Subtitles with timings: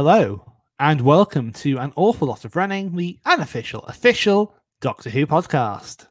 [0.00, 0.44] Hello,
[0.78, 6.06] and welcome to an awful lot of running, the unofficial, official Doctor Who podcast.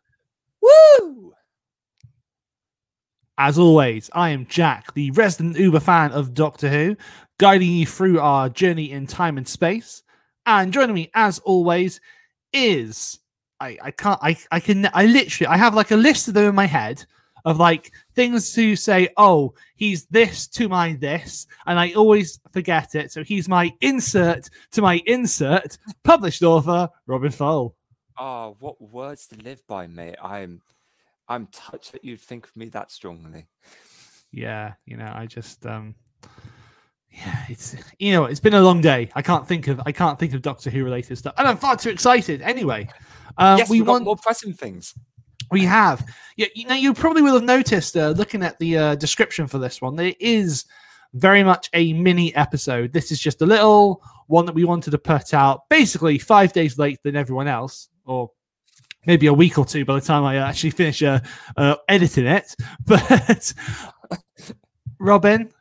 [0.62, 1.34] Woo!
[3.40, 6.98] As always, I am Jack, the resident Uber fan of Doctor Who,
[7.38, 10.02] guiding you through our journey in time and space.
[10.48, 12.02] And joining me, as always,
[12.52, 13.20] is
[13.60, 16.46] I, I can't I, I can I literally I have like a list of them
[16.46, 17.06] in my head
[17.46, 22.96] of like things to say, oh, he's this to my this, and I always forget
[22.96, 23.12] it.
[23.12, 27.76] So he's my insert to my insert, published author, Robin Fowle.
[28.20, 30.16] Oh, ah, what words to live by, mate.
[30.24, 30.62] I'm
[31.30, 33.48] I'm touched that you'd think of me that strongly.
[34.32, 35.96] Yeah, you know, I just um
[37.12, 39.10] yeah, it's you know, it's been a long day.
[39.16, 41.34] I can't think of I can't think of Doctor Who related stuff.
[41.38, 42.42] And I'm far too excited.
[42.42, 42.90] Anyway,
[43.38, 44.94] um, yes, we want more pressing things.
[45.50, 46.06] We have.
[46.36, 49.58] Yeah, you know, you probably will have noticed uh, looking at the uh, description for
[49.60, 50.66] this one, it is
[51.14, 52.92] very much a mini episode.
[52.94, 56.78] This is just a little one that we wanted to put out basically five days
[56.78, 58.30] late than everyone else, or
[59.08, 61.20] maybe a week or two by the time I actually finish uh,
[61.56, 62.56] uh, editing it.
[62.86, 63.54] But
[65.00, 65.52] Robin,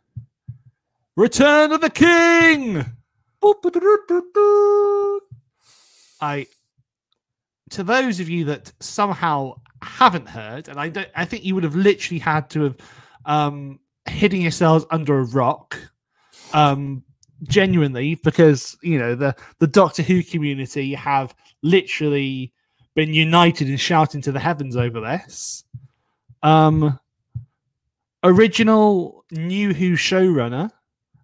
[1.16, 2.84] Return of the King.
[6.20, 6.46] I
[7.70, 11.64] to those of you that somehow haven't heard, and I don't, I think you would
[11.64, 12.76] have literally had to have
[13.24, 15.78] um, hidden yourselves under a rock,
[16.52, 17.02] um,
[17.44, 22.52] genuinely, because you know the the Doctor Who community have literally
[22.96, 25.64] been united in shouting to the heavens over this.
[26.42, 26.98] Um,
[28.24, 30.70] original New Who showrunner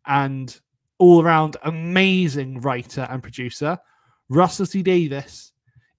[0.06, 0.60] and
[0.98, 3.78] all around amazing writer and producer
[4.28, 5.52] Russell T Davies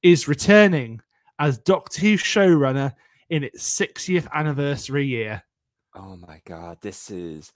[0.04, 1.02] is returning
[1.40, 2.94] as Doctor Who showrunner
[3.30, 5.44] in its 60th anniversary year.
[5.96, 7.52] Oh my god, this is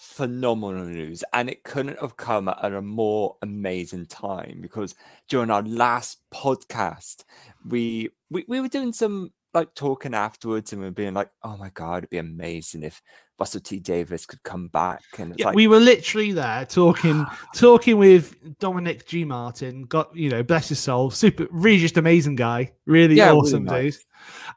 [0.00, 4.94] phenomenal news, and it couldn't have come at a more amazing time because
[5.28, 7.24] during our last podcast,
[7.68, 11.56] we we, we were doing some like talking afterwards, and we are being like, "Oh
[11.56, 13.02] my god, it'd be amazing if
[13.38, 17.98] Russell T Davies could come back." And Yeah, like, we were literally there talking, talking
[17.98, 19.24] with Dominic G.
[19.24, 19.84] Martin.
[19.84, 23.66] Got you know, bless his soul, super, really just amazing guy, really Yeah, really awesome
[23.66, 23.96] dude.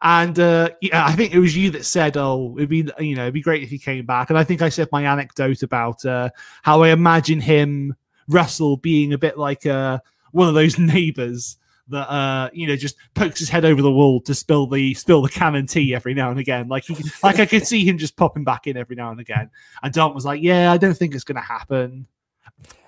[0.01, 3.23] And uh, yeah, I think it was you that said, "Oh, it'd be you know,
[3.23, 6.05] it'd be great if he came back." And I think I said my anecdote about
[6.05, 6.29] uh,
[6.61, 7.95] how I imagine him,
[8.27, 9.99] Russell, being a bit like uh,
[10.31, 11.57] one of those neighbors
[11.89, 15.21] that uh, you know just pokes his head over the wall to spill the spill
[15.21, 16.67] the canon tea every now and again.
[16.67, 19.49] Like he, like I could see him just popping back in every now and again.
[19.81, 22.07] And Dom was like, "Yeah, I don't think it's going to happen."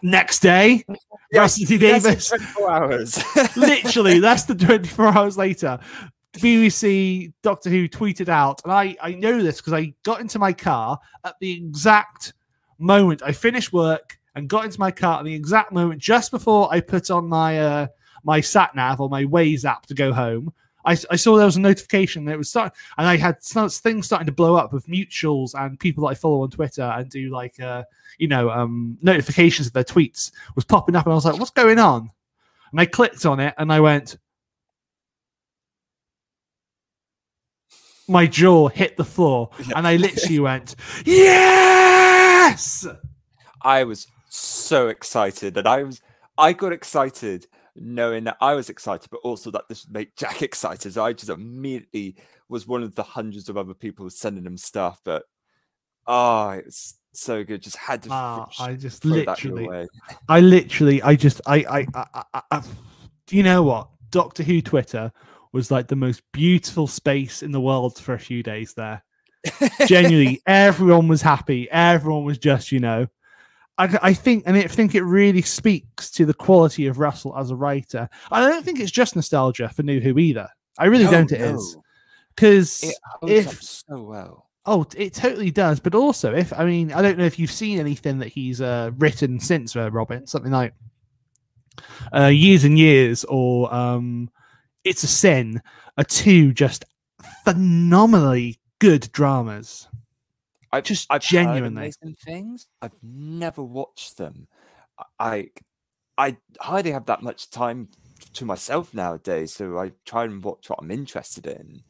[0.02, 0.86] Next day,
[1.32, 3.24] Yeah, Russell Davies, 24 hours.
[3.58, 5.80] literally that's the 24 hours later,
[6.34, 10.54] BBC Doctor Who tweeted out, and I, I know this because I got into my
[10.54, 12.34] car at the exact
[12.78, 16.68] moment I finished work and got into my car at the exact moment just before
[16.72, 17.88] I put on my uh,
[18.26, 20.54] my sat nav or my Waze app to go home.
[20.84, 23.70] I, I saw there was a notification that it was start, and I had some
[23.70, 27.10] things starting to blow up with mutuals and people that I follow on Twitter and
[27.10, 27.84] do like uh,
[28.18, 31.52] you know um, notifications of their tweets was popping up, and I was like, "What's
[31.52, 32.12] going on?"
[32.72, 34.18] And I clicked on it and I went,
[38.08, 40.76] my jaw hit the floor and I literally went,
[41.06, 42.86] Yes!
[43.62, 46.02] I was so excited, and I was
[46.38, 50.42] I got excited knowing that I was excited, but also that this would make Jack
[50.42, 50.94] excited.
[50.94, 52.16] So I just immediately
[52.50, 55.02] was one of the hundreds of other people sending him stuff.
[55.04, 55.24] But
[56.08, 57.62] oh, it's so good.
[57.62, 58.10] Just had to.
[58.12, 59.88] Ah, I just throw that your literally.
[60.30, 62.64] I literally, I just, I, I, I, I
[63.28, 63.90] do you know what?
[64.12, 65.12] Doctor Who Twitter
[65.52, 69.04] was like the most beautiful space in the world for a few days there.
[69.88, 71.70] Genuinely, everyone was happy.
[71.72, 73.08] Everyone was just, you know,
[73.78, 77.52] I, I think, and I think it really speaks to the quality of Russell as
[77.52, 78.10] a writer.
[78.32, 80.48] I don't think it's just nostalgia for New Who either.
[80.78, 81.32] I really No, don't.
[81.32, 81.84] It is no.
[82.36, 82.82] because
[83.22, 84.50] holds up if so well.
[84.66, 85.80] Oh, it totally does.
[85.80, 88.92] But also, if I mean, I don't know if you've seen anything that he's uh,
[88.98, 90.74] written since uh, Robin, something like
[92.14, 94.30] uh, Years and Years or um,
[94.84, 95.62] It's a Sin,
[95.98, 96.84] are two just
[97.44, 99.88] phenomenally good dramas.
[100.76, 101.92] I've Just I've genuinely.
[102.24, 102.68] things.
[102.82, 104.48] I've never watched them.
[105.20, 105.50] I
[106.18, 107.90] I hardly have that much time
[108.34, 111.82] to myself nowadays, so I try and watch what I'm interested in.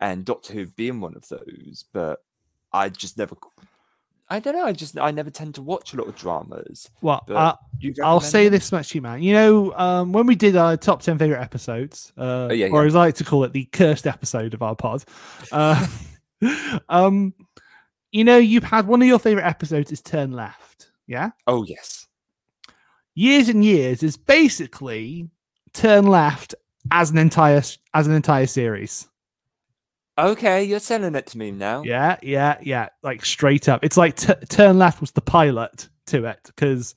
[0.00, 1.84] and Doctor Who being one of those.
[1.92, 2.22] But
[2.72, 3.36] I just never.
[4.28, 4.64] I don't know.
[4.64, 6.88] I just I never tend to watch a lot of dramas.
[7.02, 7.54] Well, uh,
[8.02, 9.22] I'll say this much to you, man.
[9.22, 12.82] You know, um, when we did our top 10 favorite episodes, uh, Oh, yeah, or
[12.82, 12.86] yeah.
[12.86, 15.04] as I like to call it, the cursed episode of our pod,
[15.50, 15.86] uh,
[16.88, 17.34] um,
[18.12, 20.90] you know, you've had one of your favorite episodes is Turn Left.
[21.06, 21.30] Yeah.
[21.46, 22.06] Oh yes.
[23.14, 25.28] Years and years is basically
[25.72, 26.54] Turn Left
[26.90, 27.62] as an entire
[27.94, 29.08] as an entire series.
[30.18, 31.82] Okay, you're selling it to me now.
[31.82, 32.90] Yeah, yeah, yeah.
[33.02, 33.82] Like straight up.
[33.82, 36.94] It's like t- Turn Left was the pilot to it because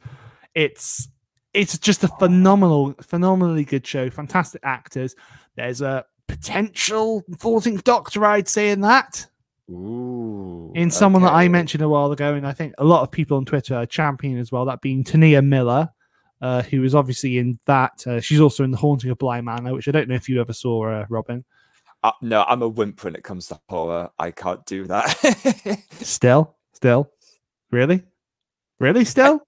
[0.54, 1.08] it's
[1.54, 4.10] it's just a phenomenal, phenomenally good show.
[4.10, 5.16] Fantastic actors.
[5.56, 9.28] There's a potential 14th Doctor, I'd say, in that.
[9.70, 10.72] Ooh.
[10.76, 13.38] In someone that I mentioned a while ago, and I think a lot of people
[13.38, 15.90] on Twitter are championing as well, that being T'Nia Miller,
[16.42, 18.06] uh, who is obviously in that.
[18.06, 20.40] Uh, she's also in The Haunting of Bly Manor, which I don't know if you
[20.40, 21.44] ever saw, uh, Robin.
[22.04, 24.12] Uh, no, I'm a wimp when it comes to horror.
[24.20, 25.84] I can't do that.
[25.92, 27.10] Still, still,
[27.72, 28.04] really,
[28.80, 29.42] really, still.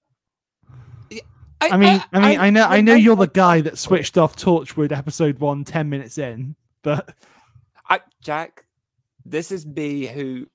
[1.59, 4.91] I mean, I mean, I know, I know you're the guy that switched off Torchwood
[4.91, 7.13] episode one 10 minutes in, but
[7.89, 8.66] I, Jack,
[9.29, 10.47] this is me who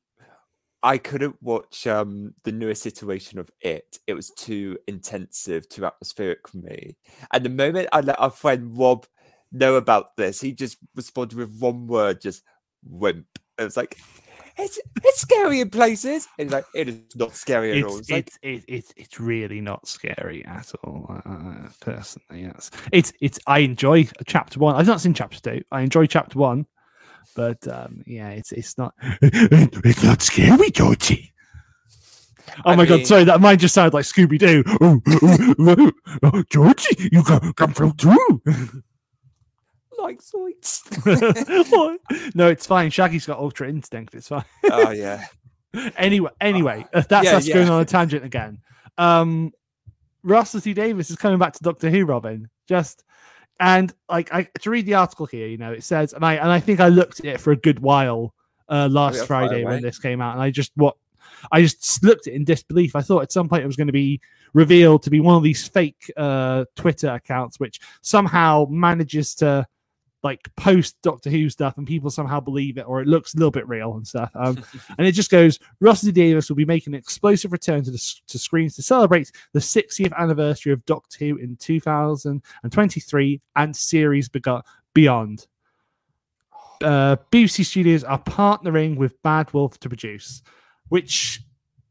[0.83, 3.99] I couldn't watch um the newest iteration of it.
[4.07, 6.97] It was too intensive, too atmospheric for me.
[7.33, 9.07] And the moment I let our friend Rob
[9.53, 12.43] know about this, he just responded with one word, just
[12.85, 13.27] wimp.
[13.59, 13.99] It was like,
[14.59, 16.27] it's it's scary in places.
[16.39, 17.99] And he's like, it is not scary at all.
[17.99, 21.21] it's It's like, it's it's it's it's really not scary at all.
[21.25, 23.39] Uh, personally, yes, it's it's.
[23.47, 24.75] I enjoy chapter one.
[24.75, 25.63] I've not seen chapter two.
[25.71, 26.67] I enjoy chapter one,
[27.35, 28.95] but um, yeah, it's it's not.
[29.23, 31.33] It's not scary, Georgie.
[32.65, 33.07] Oh I my god!
[33.07, 34.63] Sorry, that mine just sounded like Scooby Doo.
[34.81, 35.01] Oh,
[36.23, 38.43] oh, Georgie, you come come from too.
[39.99, 40.83] like zoinks.
[42.35, 42.91] No, it's fine.
[42.91, 44.15] Shaggy's got ultra instinct.
[44.15, 44.45] It's fine.
[44.71, 45.27] oh yeah.
[45.97, 48.59] anyway, anyway, uh, that's yeah, us going on a tangent again.
[48.99, 49.53] Um,
[50.23, 52.49] Russell T Davies is coming back to Doctor Who, Robin.
[52.69, 53.05] Just
[53.63, 56.51] and like I to read the article here, you know, it says, and I and
[56.51, 58.35] I think I looked at it for a good while
[58.69, 60.97] uh, last Friday when this came out, and I just what
[61.53, 62.97] I just looked at it in disbelief.
[62.97, 64.21] I thought at some point it was going to be
[64.53, 69.65] revealed to be one of these fake uh, Twitter accounts, which somehow manages to
[70.23, 73.51] like post Doctor Who stuff and people somehow believe it or it looks a little
[73.51, 74.31] bit real and stuff.
[74.35, 74.63] Um,
[74.99, 78.39] and it just goes Russell Davies will be making an explosive return to the to
[78.39, 84.63] screens to celebrate the 60th anniversary of Doctor Who in 2023 and series bego-
[84.95, 85.47] beyond.
[86.83, 90.43] Uh, BBC Studios are partnering with Bad Wolf to produce,
[90.89, 91.41] which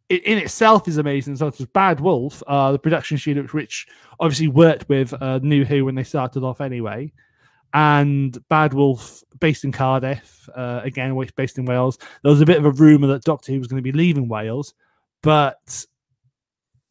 [0.09, 1.37] in itself is amazing.
[1.37, 3.87] So, as Bad Wolf, uh, the production studio, which
[4.19, 7.13] obviously worked with uh, New Who when they started off anyway,
[7.73, 11.97] and Bad Wolf, based in Cardiff, uh, again, which based in Wales.
[12.23, 14.27] There was a bit of a rumor that Doctor Who was going to be leaving
[14.27, 14.73] Wales,
[15.21, 15.85] but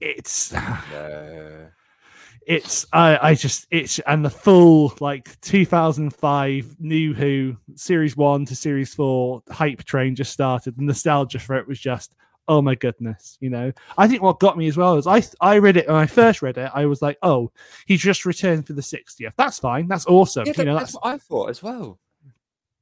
[0.00, 0.54] it's
[2.46, 8.56] it's I, I just it's and the full like 2005 New Who series one to
[8.56, 10.76] series four hype train just started.
[10.76, 12.14] The nostalgia for it was just
[12.50, 13.72] oh my goodness, you know.
[13.96, 16.42] I think what got me as well is I I read it when I first
[16.42, 16.70] read it.
[16.74, 17.52] I was like, oh,
[17.86, 19.32] he's just returned for the 60th.
[19.36, 19.86] That's fine.
[19.86, 20.46] That's awesome.
[20.46, 21.98] Yeah, you know, that's that's, what I thought as well.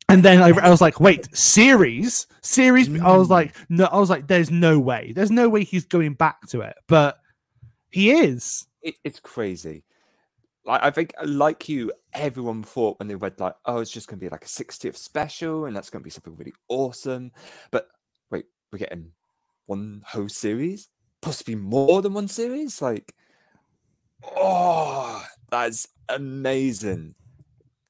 [0.09, 2.89] and then I, I was like, wait, series, series.
[3.01, 3.31] I was Mm.
[3.31, 6.63] like, no, I was like, there's no way, there's no way he's going back to
[6.63, 7.19] it, but
[7.91, 8.67] he is.
[8.81, 9.85] It, it's crazy.
[10.65, 14.19] Like I think, like you, everyone thought when they read like, oh, it's just going
[14.19, 17.33] to be like a 60th special, and that's going to be something really awesome.
[17.71, 17.89] But
[18.31, 19.13] wait, we're getting
[19.69, 20.89] one whole series,
[21.21, 22.81] possibly more than one series.
[22.83, 23.15] Like,
[24.25, 27.15] oh, that's amazing,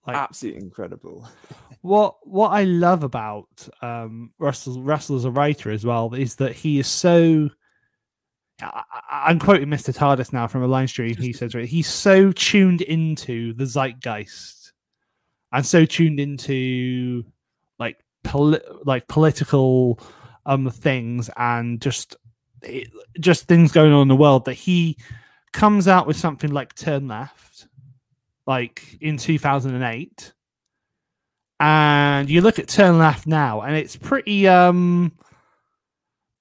[0.07, 1.29] Like, absolutely incredible.
[1.83, 6.55] what what I love about um, Russell Russell as a writer as well is that
[6.55, 7.49] he is so.
[8.61, 9.97] I, I'm quoting Mr.
[9.97, 11.15] TARDIS now from a line stream.
[11.17, 14.73] He says right, he's so tuned into the zeitgeist
[15.53, 17.25] and so tuned into
[17.79, 20.01] like poli- like political
[20.47, 22.17] um things and just
[22.63, 22.89] it,
[23.21, 24.97] just things going on in the world that he
[25.53, 27.69] comes out with something like Turn Left,
[28.47, 30.33] like in 2008
[31.61, 35.11] and you look at turn left now and it's pretty um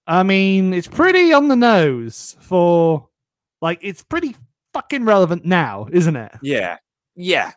[0.06, 3.10] i mean it's pretty on the nose for
[3.60, 4.36] like it's pretty
[4.74, 6.32] fucking relevant now isn't it?
[6.42, 6.78] Yeah,
[7.16, 7.54] yeah.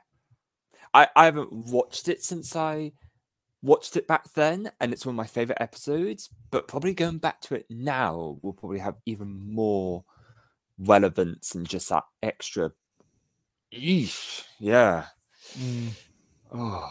[0.95, 2.93] I I haven't watched it since I
[3.63, 6.31] watched it back then, and it's one of my favorite episodes.
[6.51, 10.05] But probably going back to it now will probably have even more
[10.79, 12.73] relevance and just that extra.
[13.73, 15.07] Eesh, yeah.
[16.53, 16.91] Oh,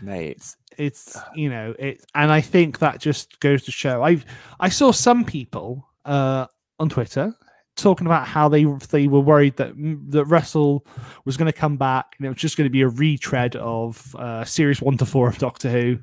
[0.00, 0.32] mate.
[0.36, 4.02] It's, it's you know it, and I think that just goes to show.
[4.02, 4.22] I
[4.60, 6.46] I saw some people uh,
[6.78, 7.34] on Twitter
[7.76, 9.72] talking about how they they were worried that
[10.10, 10.86] that Russell
[11.24, 14.14] was going to come back and it was just going to be a retread of
[14.16, 15.98] uh, series one to four of Doctor Who,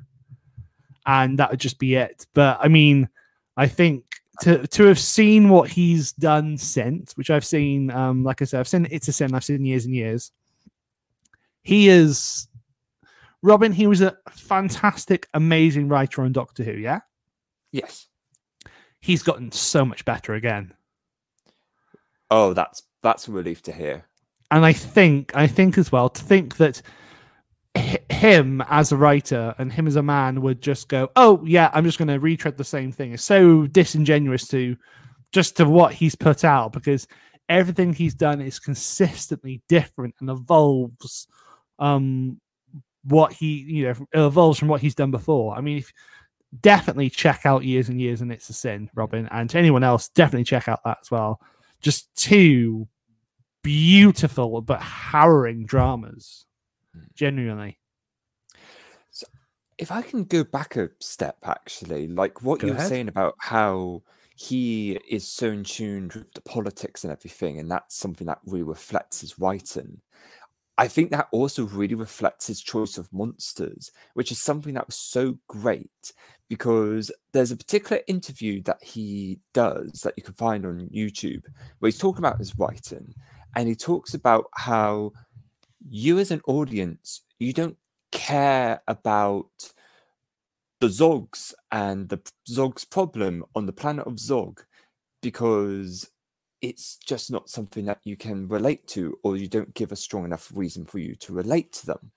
[1.06, 2.26] and that would just be it.
[2.34, 3.08] But I mean,
[3.56, 4.04] I think
[4.42, 8.60] to to have seen what he's done since, which I've seen, um, like I said,
[8.60, 10.32] I've seen It's a Sin, I've seen years and years.
[11.62, 12.48] He is
[13.42, 13.70] Robin.
[13.72, 16.72] He was a fantastic, amazing writer on Doctor Who.
[16.72, 17.00] Yeah,
[17.70, 18.08] Yes.
[19.00, 20.72] he's gotten so much better again.
[22.30, 24.04] Oh, that's that's a relief to hear.
[24.50, 26.82] and I think I think as well to think that
[27.74, 31.84] him as a writer and him as a man would just go, oh yeah, I'm
[31.84, 33.12] just going to retread the same thing.
[33.12, 34.76] It's so disingenuous to
[35.32, 37.06] just to what he's put out because
[37.48, 41.28] everything he's done is consistently different and evolves.
[41.78, 42.40] Um,
[43.04, 45.56] what he you know evolves from what he's done before.
[45.56, 45.92] I mean, if,
[46.60, 50.08] definitely check out years and years and it's a sin, Robin, and to anyone else,
[50.08, 51.40] definitely check out that as well.
[51.80, 52.88] Just two
[53.62, 56.46] beautiful but harrowing dramas.
[56.94, 57.04] Hmm.
[57.14, 57.78] Genuinely.
[59.10, 59.26] So
[59.78, 62.88] If I can go back a step, actually, like what Go you were ahead.
[62.88, 64.02] saying about how
[64.36, 68.62] he is so in tune with the politics and everything, and that's something that really
[68.62, 70.00] reflects his writing.
[70.78, 74.96] I think that also really reflects his choice of monsters, which is something that was
[74.96, 76.12] so great
[76.50, 81.44] because there's a particular interview that he does that you can find on YouTube
[81.78, 83.14] where he's talking about his writing
[83.54, 85.12] and he talks about how
[85.88, 87.76] you as an audience you don't
[88.10, 89.46] care about
[90.80, 94.60] the Zogs and the Zogs problem on the planet of Zog
[95.22, 96.10] because
[96.62, 100.24] it's just not something that you can relate to or you don't give a strong
[100.24, 102.10] enough reason for you to relate to them.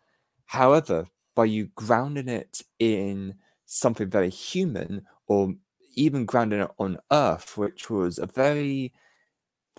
[0.47, 3.35] However, by you grounding it in
[3.73, 5.53] something very human or
[5.95, 8.93] even grounding it on Earth, which was a very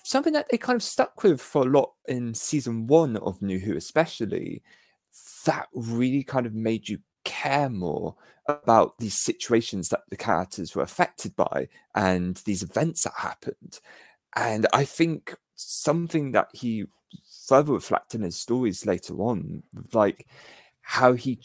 [0.03, 3.59] something that they kind of stuck with for a lot in season one of New
[3.59, 4.63] Who, especially,
[5.47, 8.17] that really kind of made you care more
[8.49, 13.81] about these situations that the characters were affected by and these events that happened.
[14.37, 16.85] And I think something that he
[17.47, 20.27] further reflected in his stories later on, like
[20.87, 21.41] how he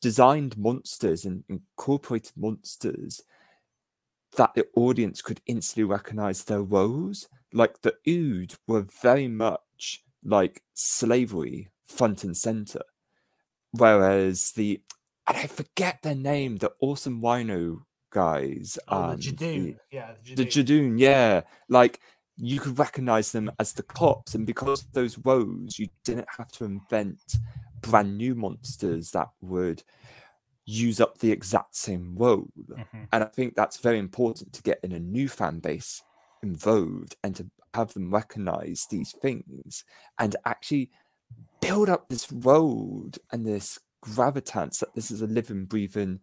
[0.00, 3.22] designed monsters and incorporated monsters
[4.36, 7.28] that the audience could instantly recognize their woes.
[7.52, 12.82] Like the Ood were very much like slavery front and center.
[13.72, 14.80] Whereas the
[15.26, 18.78] and I forget their name, the awesome wino guys.
[18.88, 21.42] um, the- Yeah, the Judoon, yeah.
[21.68, 22.00] Like
[22.36, 26.50] you could recognize them as the cops, and because of those woes, you didn't have
[26.52, 27.36] to invent
[27.90, 29.82] brand new monsters that would
[30.66, 32.48] use up the exact same woe.
[32.56, 33.08] Mhm.
[33.12, 36.02] And I think that's very important to get in a new fan base
[36.42, 39.84] involved and to have them recognize these things
[40.18, 40.90] and actually
[41.60, 46.20] build up this world and this gravitas that this is a living, breathing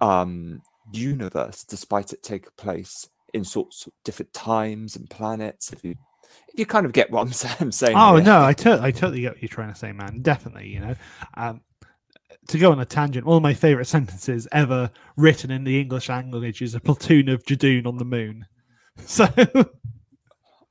[0.00, 0.62] um
[0.92, 5.96] universe despite it taking place in sorts of different times and planets if you
[6.54, 7.32] you kind of get what i'm,
[7.72, 8.24] saying Oh here.
[8.24, 10.20] no, I, to- I totally get what you're trying to say, man.
[10.22, 10.94] Definitely, you know.
[11.34, 11.60] Um,
[12.48, 16.08] to go on a tangent, one of my favorite sentences ever written in the English
[16.08, 18.46] language is a platoon of Judoon on the moon.
[19.04, 19.26] So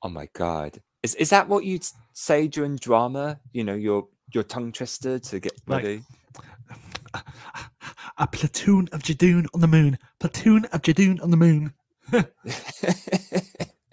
[0.01, 4.41] oh my god is, is that what you'd say during drama you know your your
[4.43, 6.01] tongue twister to get Like- ready
[8.17, 9.97] a platoon of Judoon on the moon.
[10.19, 11.73] Platoon of Jadoon on the moon.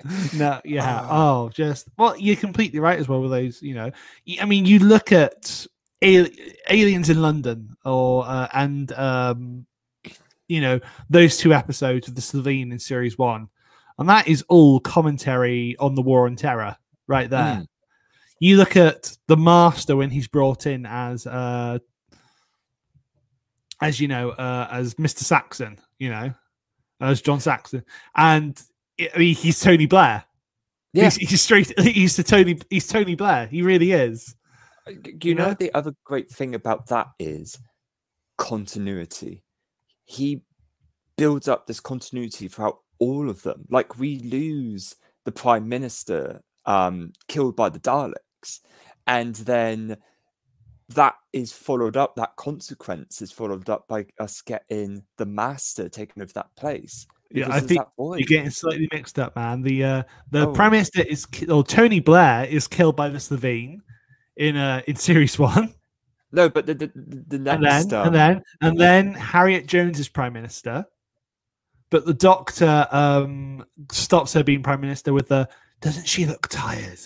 [0.34, 1.00] No, yeah.
[1.02, 1.08] Ah.
[1.10, 3.62] Oh, just well, you're completely right as well with those.
[3.62, 3.90] You know,
[4.40, 5.66] I mean, you look at
[6.02, 6.26] al-
[6.68, 9.66] aliens in London, or uh, and um,
[10.48, 10.80] you know
[11.10, 13.48] those two episodes of the Slitheen in series one,
[13.98, 17.56] and that is all commentary on the war on terror, right there.
[17.56, 17.66] Mm.
[18.40, 21.78] You look at the Master when he's brought in as uh,
[23.80, 26.32] as you know, uh, as Mister Saxon, you know,
[27.00, 27.84] as John Saxon,
[28.16, 28.60] and
[29.14, 30.24] I mean, he's Tony Blair.
[30.92, 31.78] yeah He's, he's straight.
[31.80, 32.58] He's the Tony.
[32.70, 33.46] He's Tony Blair.
[33.46, 34.34] He really is.
[34.86, 35.54] Uh, you you know know?
[35.54, 37.58] the other great thing about that is
[38.36, 39.42] continuity
[40.04, 40.42] he
[41.16, 47.12] builds up this continuity throughout all of them like we lose the prime minister um
[47.28, 48.60] killed by the daleks
[49.06, 49.96] and then
[50.88, 56.20] that is followed up that consequence is followed up by us getting the master taken
[56.20, 57.80] over that place Yeah, I think.
[57.98, 59.62] You're getting slightly mixed up, man.
[59.62, 60.52] The uh, the Oh.
[60.52, 63.78] Prime Minister is or Tony Blair is killed by the Slitheen
[64.36, 65.74] in uh in series one.
[66.32, 70.08] No, but the the, the next and then and then and then Harriet Jones is
[70.08, 70.86] prime minister,
[71.90, 75.48] but the Doctor um, stops her being prime minister with the
[75.80, 77.00] "Doesn't she look tired?"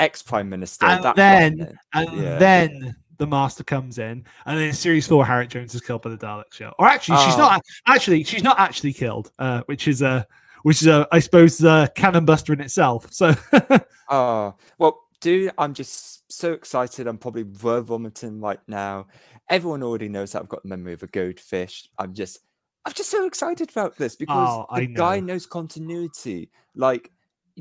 [0.00, 0.86] ex prime minister.
[0.86, 2.38] And then- one, And Yeah.
[2.38, 6.10] then the Master comes in, and then in series four, Harriet Jones is killed by
[6.10, 6.74] the Dalek shell.
[6.78, 7.38] Or actually, she's Oh.
[7.38, 7.62] not.
[7.86, 10.26] Actually, she's not actually killed, uh, which is a,
[10.62, 13.12] which is a, I suppose, a canon buster in itself.
[13.12, 13.34] So
[14.10, 17.06] Oh, well, dude, I'm just so excited.
[17.06, 19.06] I'm probably word vomiting right now.
[19.50, 21.88] Everyone already knows that I've got the memory of a goldfish.
[21.98, 22.40] I'm just,
[22.86, 26.50] I'm just so excited about this because Oh, the I guy knows continuity.
[26.74, 27.10] Like,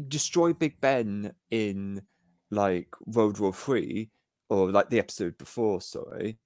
[0.07, 2.01] destroy Big Ben in
[2.51, 4.10] like World War Three
[4.53, 6.38] or like the episode before, sorry,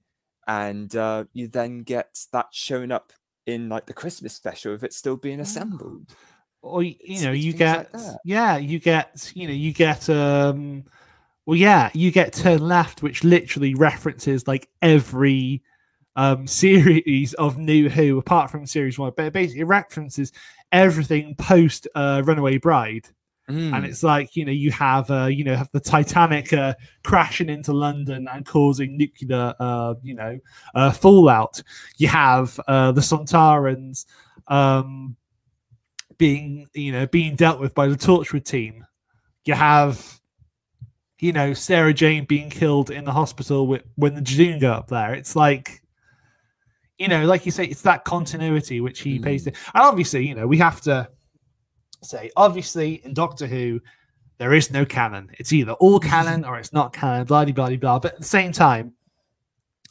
[0.46, 3.12] and uh, you then get that showing up
[3.46, 6.14] in like the Christmas special if it's still being assembled.
[6.62, 10.84] or you It's- know you get like yeah you get you know you get um
[11.46, 15.62] well yeah you get turn left which literally references like every
[16.16, 20.32] um series of new who apart from series one but it basically references
[20.72, 23.08] everything post uh runaway bride
[23.48, 23.84] and Mm.
[23.86, 27.72] it's like you know you have uh you know have the titanic uh crashing into
[27.72, 30.38] london and causing nuclear uh you know
[30.74, 31.62] uh fallout.
[31.96, 34.04] You have uh the sontarans
[34.48, 35.16] um
[36.18, 38.86] being you know being dealt with by the torchwood team.
[39.46, 40.20] You have
[41.20, 44.88] you know sarah jane being killed in the hospital with, when the Judoon go up
[44.88, 45.14] there.
[45.14, 45.82] It's like
[46.98, 50.34] you know like you say it's that continuity which he pays to and obviously you
[50.34, 51.08] know we have to
[52.02, 53.80] say obviously in Doctor Who
[54.38, 55.30] there is no canon.
[55.38, 57.26] It's either all canon or it's not canon.
[57.26, 57.98] Blah blah blah blah.
[57.98, 58.94] But at the same time,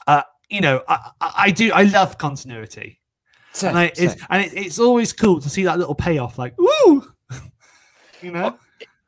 [0.07, 3.01] uh, you know, I, I, do I love continuity,
[3.51, 6.39] Same, and I, it's and it, it's always cool to see that little payoff.
[6.39, 7.05] Like, woo,
[8.21, 8.57] you know,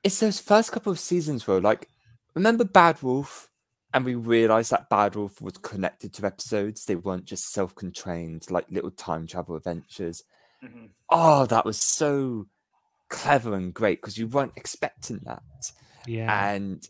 [0.04, 1.88] it's those first couple of seasons where like
[2.36, 3.50] remember bad wolf
[3.94, 8.66] and we realized that bad wolf was connected to episodes they weren't just self-contained like
[8.70, 10.24] little time travel adventures
[11.10, 12.46] oh that was so
[13.10, 15.44] clever and great because you weren't expecting that.
[16.06, 16.88] Yeah, and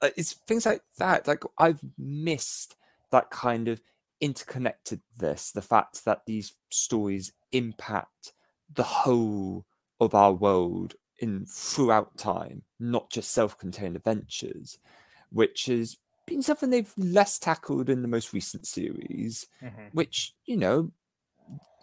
[0.00, 2.76] uh, it's things like that like i've missed
[3.10, 3.80] that kind of
[4.22, 8.32] interconnectedness the fact that these stories impact
[8.72, 9.66] the whole
[10.00, 14.78] of our world in throughout time not just self-contained adventures
[15.30, 19.46] which has been something they've less tackled in the most recent series
[19.92, 20.90] which you know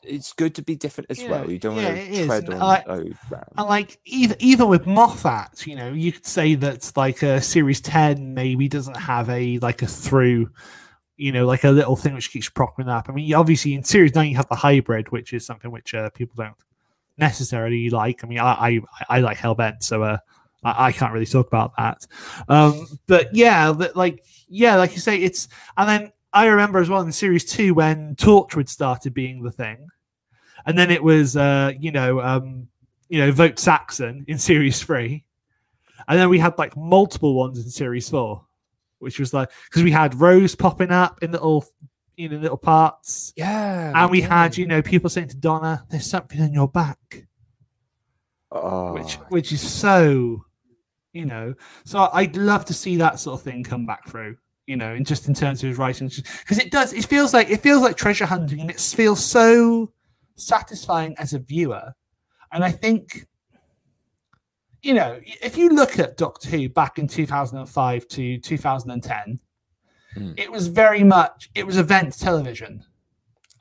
[0.05, 2.81] it's good to be different as Yeah, well you don't yeah, want to tread on
[3.29, 7.41] ground And like even even with Moffat, you know, you could say that like a
[7.41, 10.51] series ten maybe doesn't have a like a through,
[11.17, 13.09] you know, like a little thing which keeps propping up.
[13.09, 15.93] I mean, you- obviously in series nine you have the hybrid, which is something which
[15.95, 16.55] uh, people don't
[17.17, 18.23] necessarily like.
[18.23, 20.17] I mean, I I, I like Hellbent, so uh,
[20.63, 22.05] I, I can't really talk about that.
[22.49, 26.89] Um, but yeah, that like yeah, like you say, it's and then I remember as
[26.89, 29.87] well in series two when Torchwood started being the thing,
[30.65, 32.67] and then it was uh, you know um,
[33.09, 35.23] you know vote Saxon in series three,
[36.07, 38.45] and then we had like multiple ones in series four,
[38.99, 41.65] which was like because we had Rose popping up in little
[42.15, 43.33] you know little parts.
[43.35, 47.27] yeah And we had, you know, people saying to Donna, "There's something on your back,"
[48.51, 50.45] oh, which which is so,
[51.11, 51.55] you know.
[51.85, 55.05] So I'd love to see that sort of thing come back through, you know, and
[55.05, 56.93] just in terms of his writing, because it does.
[56.93, 59.91] It feels like it feels like treasure hunting, and it feels so
[60.35, 61.93] satisfying as a viewer.
[62.51, 63.25] And I think,
[64.81, 69.39] you know, if you look at Doctor Who back in 2005 to 2010,
[70.15, 70.35] Mm.
[70.37, 72.85] it was very much it was event television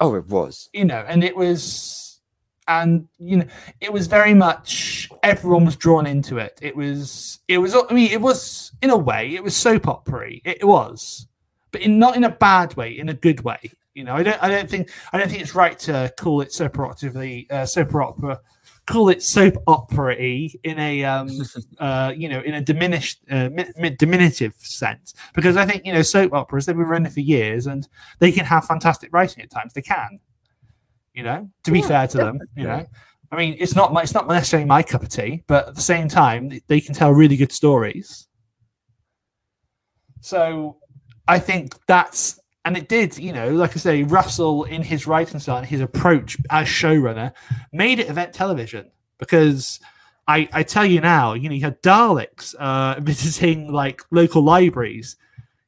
[0.01, 2.21] oh it was you know, and it was,
[2.69, 3.47] and you know,
[3.81, 6.59] it was very much everyone was drawn into it.
[6.63, 7.75] It was, it was.
[7.75, 10.33] I mean, it was in a way, it was soap opera.
[10.45, 11.27] It was,
[11.71, 13.73] but in not in a bad way, in a good way.
[13.95, 16.53] You know, I don't, I don't think, I don't think it's right to call it
[16.53, 18.41] soap operatively, uh, soap opera,
[18.87, 21.29] call it soap opera in a, um,
[21.79, 25.93] uh, you know, in a diminished, uh, mi- mi- diminutive sense, because I think you
[25.93, 27.87] know soap operas they've been running for years and
[28.19, 29.75] they can have fantastic writing at times.
[29.75, 30.21] They can,
[31.13, 31.51] you know.
[31.65, 32.87] To be Yeah, fair to them, you know.
[33.31, 35.81] I mean, it's not my, it's not necessarily my cup of tea, but at the
[35.83, 38.27] same time, they can tell really good stories.
[40.21, 40.79] So,
[41.29, 45.40] I think that's and it did, you know, like I say, Russell in his writing
[45.40, 47.33] style and his approach as showrunner
[47.72, 49.81] made it event television because.
[50.29, 55.16] I, I tell you now, you know, you had Daleks uh, visiting like local libraries.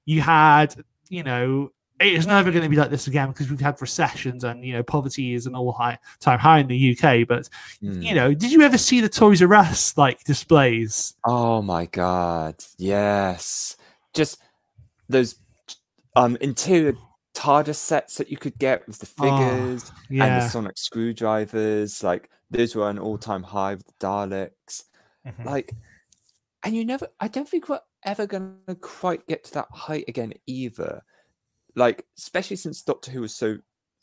[0.05, 0.77] You had,
[1.09, 4.45] you know, it is never going to be like this again because we've had recessions
[4.45, 7.27] and you know poverty is an all high time high in the UK.
[7.27, 7.49] But
[7.83, 8.01] Mm.
[8.01, 11.15] you know, did you ever see the Toys R Us like displays?
[11.27, 13.77] Oh my god, yes.
[14.15, 14.39] Just
[15.09, 15.35] those
[16.17, 16.95] um interior
[17.35, 22.03] TARDIS sets that you could get with the Oh, figures and the sonic screwdrivers.
[22.03, 24.85] Like those were an all-time high with the Daleks.
[25.27, 25.45] Mhm.
[25.45, 25.75] Like,
[26.63, 27.09] and you never.
[27.21, 31.03] I don't think we're ever gonna quite get to that height again either.
[31.77, 33.59] Like, especially since Doctor Who was so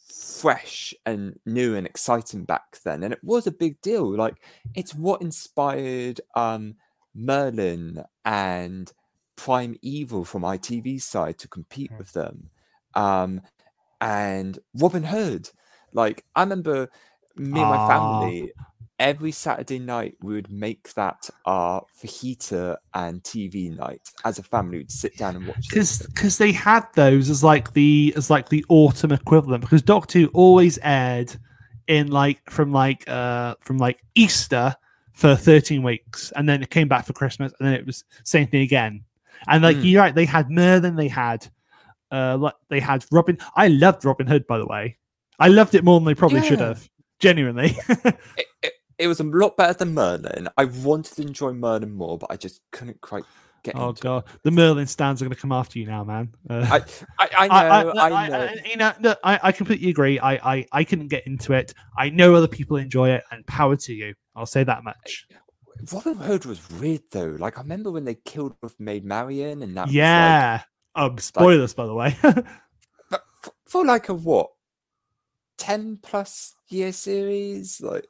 [0.09, 4.15] fresh and new and exciting back then, and it was a big deal.
[4.15, 4.43] Like,
[4.75, 6.75] it's what inspired um
[7.15, 8.91] Merlin and
[9.35, 11.97] Primeval from ITV side to compete Mm.
[11.97, 12.49] with them.
[12.93, 13.41] Um,
[13.99, 15.49] and Robin Hood.
[15.93, 16.89] Like, I remember
[17.35, 18.51] me and my family
[18.99, 24.77] every Saturday night we would make that our fajita and TV night as a family.
[24.79, 28.49] We'd sit down and watch because because they had those as like the as like
[28.49, 31.35] the autumn equivalent because Doctor Who always aired
[31.87, 34.75] in like from like uh from like Easter
[35.13, 38.47] for 13 weeks and then it came back for Christmas and then it was same
[38.47, 39.03] thing again
[39.47, 39.89] and like Mm.
[39.91, 41.47] you're right they had Merlin they had
[42.11, 44.97] uh like they had Robin I loved Robin Hood by the way
[45.39, 46.87] I loved it more than they probably should have
[47.19, 50.47] genuinely It, it, it was a lot better than Merlin.
[50.57, 53.23] I wanted to enjoy Merlin more, but I just couldn't quite
[53.63, 54.01] get oh into it.
[54.03, 56.81] god the Merlin stands are going to come after you now man uh, I,
[57.19, 58.49] I, I know, I, know.
[58.65, 60.17] you know, no, I, I completely agree.
[60.19, 61.73] I, I, I couldn't get into it.
[61.95, 64.15] I know other people enjoy it, and power to you.
[64.35, 65.27] I'll say that much.
[65.91, 67.35] Robin Hood was weird though.
[67.39, 70.61] Like I remember when they killed off Maid Marian, and that was like, yeah.
[70.95, 72.11] um, spoilers, by the way.
[72.21, 74.49] for, for like a what,
[75.57, 78.07] ten plus year series, like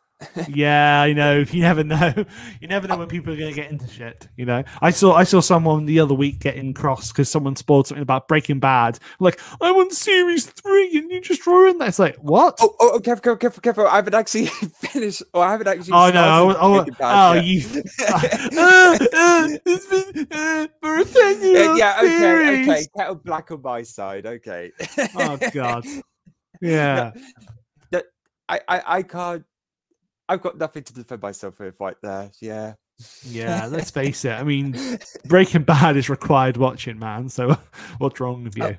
[0.47, 1.45] yeah, I know.
[1.51, 2.13] You never know.
[2.61, 4.29] You never know when people are going to get into shit.
[4.37, 7.87] You know, I saw I saw someone the other week getting cross because someone spoiled
[7.87, 8.99] something about Breaking Bad.
[9.19, 11.89] Like, I'm on series three, and you just ruined that.
[11.89, 12.57] It's like, what?
[12.61, 13.87] Oh, oh, oh, careful, careful, careful.
[13.87, 15.93] I haven't actually finished, or I haven't actually.
[15.93, 16.49] Oh, no!
[16.49, 17.45] I, started I, Bad oh, yet.
[17.45, 17.83] you!
[18.57, 22.85] uh, uh, it's been uh, for a ten year Uh, yeah, okay, okay.
[22.95, 24.25] Kettle black on my side.
[24.25, 24.71] Okay.
[25.15, 25.85] Oh God!
[26.61, 27.11] Yeah,
[28.51, 29.45] I, I, I can't.
[30.29, 32.29] I've got nothing to defend myself with right there.
[32.39, 32.73] Yeah.
[33.23, 33.67] yeah.
[33.69, 34.31] Let's face it.
[34.31, 34.77] I mean,
[35.25, 37.29] Breaking Bad is required watching, man.
[37.29, 37.57] So
[37.97, 38.63] what's wrong with you?
[38.63, 38.75] Oh,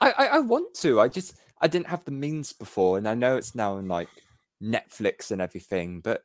[0.00, 1.00] I, I, I want to.
[1.00, 4.08] I just I didn't have the means before, and I know it's now on like
[4.62, 6.22] Netflix and everything, but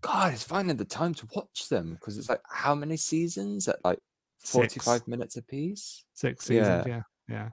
[0.00, 3.84] God, it's finding the time to watch them because it's like how many seasons at
[3.84, 3.98] like
[4.38, 4.74] Six.
[4.84, 6.04] 45 minutes a piece?
[6.14, 6.84] Six seasons.
[6.86, 7.48] Yeah, yeah.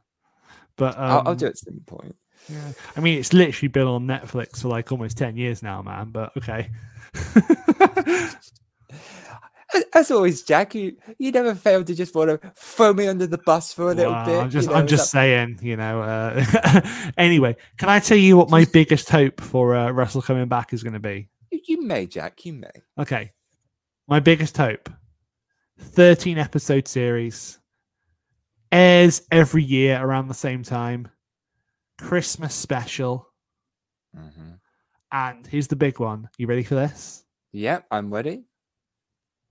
[0.76, 2.16] But um, I'll, I'll do it at some point.
[2.48, 2.72] Yeah.
[2.96, 6.10] I mean, it's literally been on Netflix for like almost ten years now, man.
[6.12, 6.70] But okay.
[9.94, 13.38] As- always, Jack, you, you never fail to just want to throw me under the
[13.38, 14.40] bus for a little bit.
[14.40, 16.02] I'm just, you know, I'm just that- saying, you know.
[16.02, 20.74] Uh, anyway, can I tell you what my biggest hope for uh, Russell coming back
[20.74, 21.30] is going to be?
[21.52, 22.72] you, may, Jack, you may.
[22.98, 23.32] Okay,
[24.08, 24.90] my biggest hope:
[25.80, 27.60] thirteen episode series,
[28.72, 31.10] airs every year around the same time,
[32.00, 33.26] Christmas special,
[34.18, 34.54] Mm-hmm.
[35.12, 36.30] and here's the big one.
[36.40, 37.24] You ready for this?
[37.52, 38.46] Yep, I'm ready.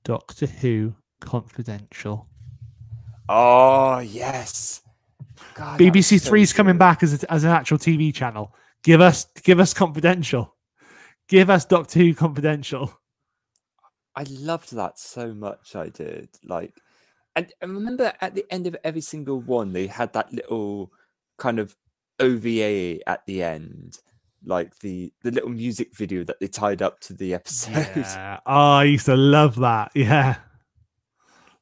[0.02, 2.28] Doctor Who Confidential.
[3.28, 4.80] Oh, yes.
[5.54, 8.52] God, BBC so Three is coming back as a, as an actual TV channel.
[8.82, 10.56] Give us give us confidential.
[11.28, 12.92] Give us Doctor Who confidential.
[14.16, 15.76] I loved that so much.
[15.76, 16.74] I did like,
[17.36, 20.90] and, and remember at the end of every single one, they had that little
[21.36, 21.76] kind of
[22.20, 23.98] OVA at the end,
[24.44, 27.88] like the the little music video that they tied up to the episode.
[27.96, 28.40] Yeah.
[28.46, 29.92] Oh, I used to love that.
[29.94, 30.36] Yeah.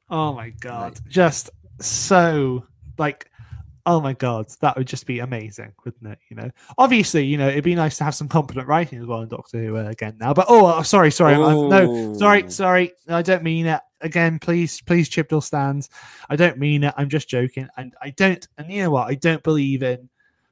[0.09, 0.99] Oh my god.
[1.07, 2.65] Just so
[2.97, 3.29] like
[3.87, 6.19] oh my god, that would just be amazing, wouldn't it?
[6.29, 9.21] You know, obviously, you know, it'd be nice to have some competent writing as well
[9.21, 10.33] in Doctor Who uh, again now.
[10.33, 13.79] But oh, uh, sorry, sorry, I'm- no, sorry, sorry, I don't mean it.
[14.01, 15.89] Again, please, please, Chibnall stands.
[16.29, 16.93] I don't mean it.
[16.97, 18.45] I'm just joking, and I don't.
[18.57, 19.07] And you know what?
[19.07, 20.09] I don't believe in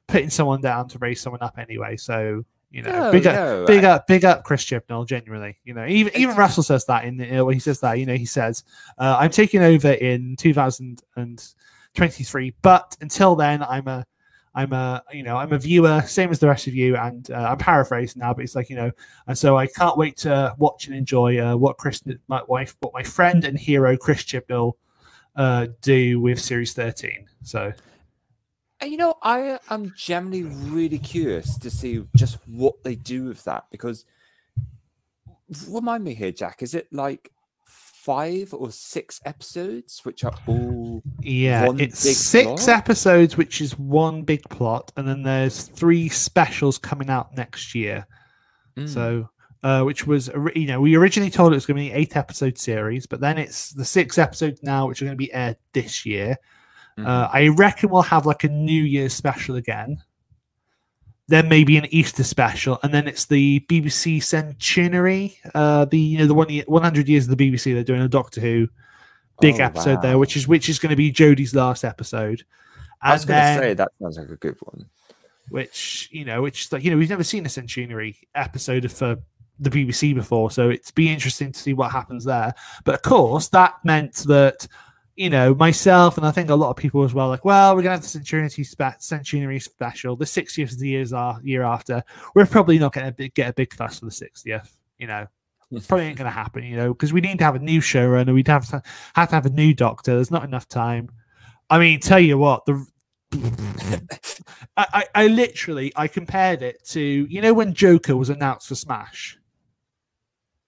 [0.08, 1.96] putting someone down to raise someone up anyway.
[1.96, 5.06] So you know, No, big up, no, big up, big up, Chris Chibnall.
[5.06, 7.98] Genuinely, you know, even even Russell says that in uh, when he says that.
[7.98, 8.64] You know, he says,
[8.98, 14.06] uh, "I'm taking over in 2023, but until then, I'm a."
[14.58, 17.48] I'm a, you know, I'm a viewer, same as the rest of you, and uh,
[17.50, 18.90] I'm paraphrasing now, but it's like, you know,
[19.26, 22.94] and so I can't wait to watch and enjoy uh, what Chris, my wife, what
[22.94, 24.72] my friend and hero Chris Chibnall
[25.36, 27.28] uh, do with Series 13.
[27.42, 27.70] So
[28.84, 33.64] you know, I am generally really curious to see just what they do with that
[33.70, 34.04] because
[35.68, 37.30] remind me here, Jack, is it like
[37.64, 42.68] five or six episodes which are all yeah, it's six plot?
[42.68, 48.06] episodes, which is one big plot, and then there's three specials coming out next year.
[48.76, 49.28] Mm, So,
[49.62, 52.16] uh, which was you know we originally told it was going to be an eight
[52.16, 55.56] episode series, but then it's the six episodes now, which are going to be aired
[55.72, 56.36] this year.
[56.98, 60.02] Uh, I reckon we'll have like a New Year's special again.
[61.28, 66.26] Then maybe an Easter special, and then it's the BBC Centenary, uh, the you know
[66.26, 67.74] the one 100 years of the BBC.
[67.74, 68.68] They're doing a Doctor Who
[69.40, 72.44] big Oh, episode there, which is which is going to be Jodie's last episode.
[73.02, 74.86] I was going to say that sounds like a good one.
[75.50, 79.16] which you know, which like you know, we've never seen a centenary episode for
[79.58, 82.54] the BBC before, so it's be interesting to see what happens there.
[82.84, 84.68] But of course, that meant that
[85.16, 87.82] you know myself and I think a lot of people as well, like, well, we're
[87.82, 92.02] gonna have the centenary spe- centenary special, the 60th of the years our year after.
[92.34, 95.26] We're probably not gonna get a big fuss for the 60th, you know.
[95.72, 98.32] It probably ain't gonna happen, you know, because we need to have a new showrunner.
[98.32, 98.82] We'd have to
[99.14, 100.14] have to have a new doctor.
[100.14, 101.08] There's not enough time.
[101.68, 102.86] I mean, tell you what, the
[104.76, 108.76] I, I, I literally I compared it to you know when Joker was announced for
[108.76, 109.38] Smash,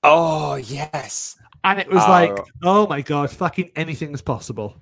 [0.03, 2.11] Oh yes, and it was Oh.
[2.11, 4.77] like, oh my god, fucking anything is possible.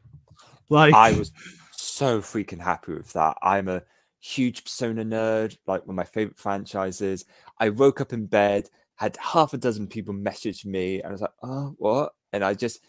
[0.69, 1.33] Like I was
[1.73, 3.37] so freaking happy with that.
[3.43, 3.83] I'm a
[4.21, 7.25] huge Persona nerd, like one of my favorite franchises.
[7.61, 11.21] I woke up in bed, had half a dozen people message me, and I was
[11.21, 12.81] like, "Oh, what?" And I just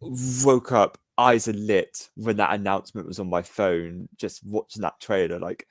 [0.00, 5.00] woke up, eyes are lit when that announcement was on my phone, just watching that
[5.00, 5.66] trailer, like,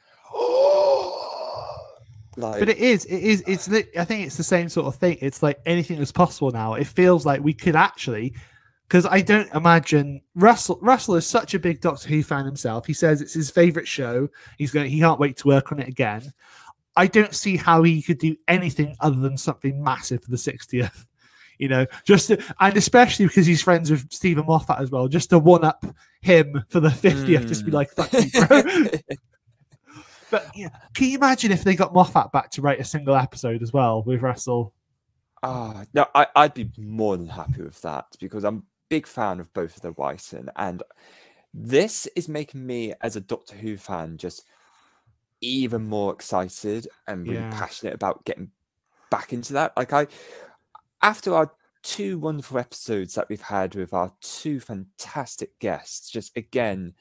[2.38, 3.67] like, but it is, it is, it's.
[3.69, 5.17] I think it's the same sort of thing.
[5.21, 6.76] It's like anything is possible now.
[6.76, 8.34] It feels like we could actually,
[8.88, 10.80] because I don't imagine Russell.
[10.82, 12.86] Russell is such a big Doctor Who fan himself.
[12.86, 14.30] He says it's his favorite show.
[14.58, 14.89] He's going.
[14.89, 16.32] He can't wait to work on it again.
[16.95, 21.06] I don't see how he could do anything other than something massive for the 60th.
[21.60, 25.32] You know, just to, and especially because he's friends with Steven Moffat as well, just
[25.32, 25.84] to one up
[26.21, 27.73] him for the 50th, just be Mm.
[27.73, 28.62] like, fuck you, bro.
[30.29, 33.61] But yeah, can you imagine if they got Moffat back to write a single episode
[33.61, 34.73] as well with Russell?
[35.43, 39.39] Ah, no, I, I'd be more than happy with that because I'm a big fan
[39.39, 40.83] of both of the Wyson, and
[41.53, 44.43] this is making me, as a Doctor Who fan, just
[45.41, 47.49] even more excited and really Yeah.
[47.51, 48.51] passionate about getting
[49.11, 49.73] back into that.
[49.77, 50.07] Like I,
[51.01, 51.51] after our
[51.83, 56.95] two wonderful episodes that we've had with our two fantastic guests, just again,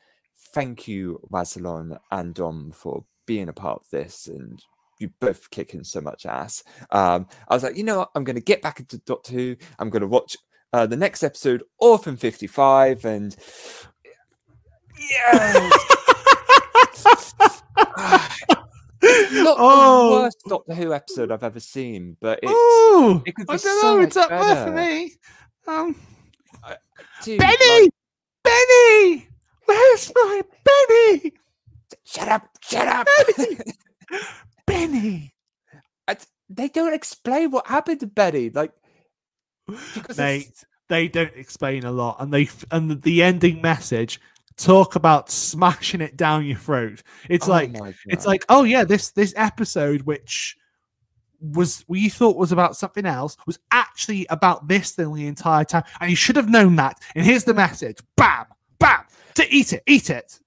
[0.53, 4.63] thank you, Wazalon and Dom, for being a part of this and
[4.99, 6.63] you both kicking so much ass.
[6.91, 8.11] Um, I was like, you know what?
[8.15, 9.57] I'm going to get back into Doctor Who.
[9.79, 10.37] I'm going to watch
[10.73, 13.37] uh, the next episode, Orphan 55, and
[14.99, 15.71] yeah,
[19.33, 20.09] not Oh.
[20.17, 23.81] the worst Doctor Who episode I've ever seen, but it's oh, it could I don't
[23.81, 24.03] so know.
[24.03, 25.13] It's up there for me.
[25.67, 25.95] Um,
[27.23, 27.91] dude, Benny, like,
[28.43, 29.29] Benny,
[29.67, 31.33] where's my Benny?
[32.05, 33.07] Shut up, shut up.
[34.67, 35.35] Benny.
[36.09, 36.17] I-
[36.49, 38.73] they don't explain what happened to Betty, like
[39.95, 40.49] because They
[40.89, 44.21] they don't explain a lot, and they and the, the ending message
[44.57, 47.03] talk about smashing it down your throat.
[47.29, 47.75] It's oh like
[48.07, 50.57] it's like oh yeah this this episode which
[51.41, 55.85] was we thought was about something else was actually about this thing the entire time
[56.01, 58.47] and you should have known that and here's the message bam
[58.79, 60.41] bam to eat it eat it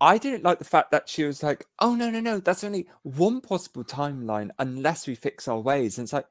[0.00, 2.86] I didn't like the fact that she was like, "Oh no, no, no, that's only
[3.02, 6.26] one possible timeline unless we fix our ways." And it's like,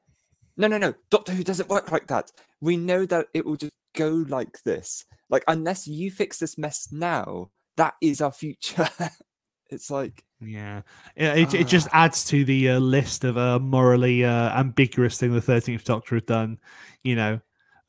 [0.56, 2.30] "No, no, no, Doctor Who doesn't work like that.
[2.60, 5.04] We know that it will just go like this.
[5.30, 8.88] Like unless you fix this mess now, that is our future."
[9.70, 10.82] it's like, yeah
[11.16, 15.40] it, it just adds to the uh, list of uh, morally uh, ambiguous thing the
[15.40, 16.58] 13th doctor has done
[17.02, 17.40] you know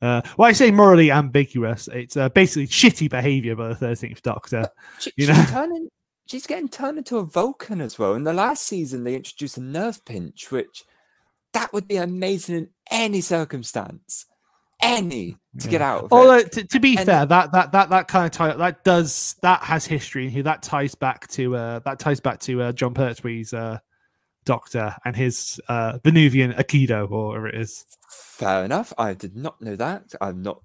[0.02, 1.88] uh, well, I say morally ambiguous.
[1.88, 4.68] It's uh, basically shitty behavior by the Thirteenth Doctor.
[5.00, 5.88] she, You she's turning,
[6.26, 8.14] she's getting turned into a Vulcan as well.
[8.14, 10.84] In the last season, they introduced a nerve pinch, which
[11.52, 14.26] that would be amazing in any circumstance,
[14.82, 16.12] any to get out of it.
[16.12, 19.36] Although to, to be And- fair, that that that that kind of tie that does
[19.42, 20.42] that has history in here.
[20.42, 23.78] That ties back to uh that ties back to uh, Jon Pertwee's uh
[24.46, 27.84] Doctor and his uh Venusian Aikido or whatever it is.
[28.10, 28.94] Fair enough.
[28.96, 30.14] I did not know that.
[30.20, 30.62] I'm not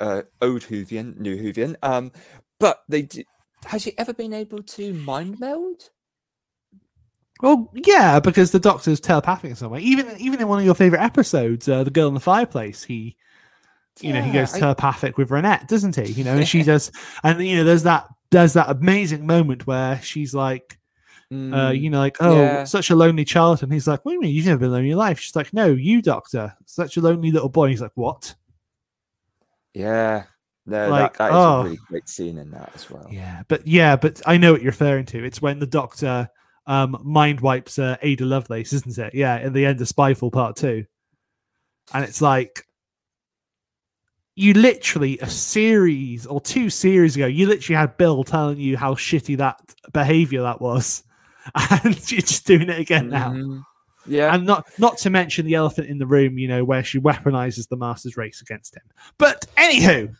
[0.00, 1.76] uh, old Whovian, new Whovian.
[1.82, 2.10] Um,
[2.58, 3.26] but they did.
[3.66, 5.90] Has she ever been able to mind meld?
[7.42, 9.80] Well, yeah, because the Doctor's telepathic in some way.
[9.80, 13.16] Even even in one of your favorite episodes, uh, the girl in the fireplace, he
[14.00, 16.12] you know he Yeah, goes I- telepathic with Reinette, doesn't he?
[16.12, 16.90] You know, and she does,
[17.22, 20.78] and you know, there's that there's that amazing moment where she's like.
[21.30, 22.64] Uh, Mm, you know, like, oh, yeah.
[22.64, 23.62] such a lonely child.
[23.62, 24.34] And he's like, what do you mean?
[24.34, 25.20] You've never been lonely in your life.
[25.20, 26.54] She's like, no, you, doctor.
[26.66, 27.68] Such a lonely little boy.
[27.68, 28.34] He's like, what?
[29.74, 30.24] yeah.
[30.66, 31.60] No, like, that, that is oh.
[31.60, 33.08] a really great scene in that as well.
[33.10, 35.24] Yeah, but yeah, but I know what you're referring to.
[35.24, 36.28] It's when the doctor
[36.66, 39.14] um, mind wipes uh, Ada Lovelace, isn't it?
[39.14, 40.84] Yeah, in the end of Spyfall Part Two.
[41.92, 42.66] And it's like,
[44.36, 48.94] you literally a series or two series ago, you literally had Bill telling you how
[48.94, 49.58] shitty that
[49.92, 51.02] behavior that was,
[51.84, 53.30] and just doing it again now.
[53.32, 53.64] Mhm.
[54.06, 54.34] Yeah.
[54.34, 57.68] And not not to mention the elephant in the room, you know, where she weaponizes
[57.68, 58.82] the Masters race against him.
[59.18, 60.14] But anywho,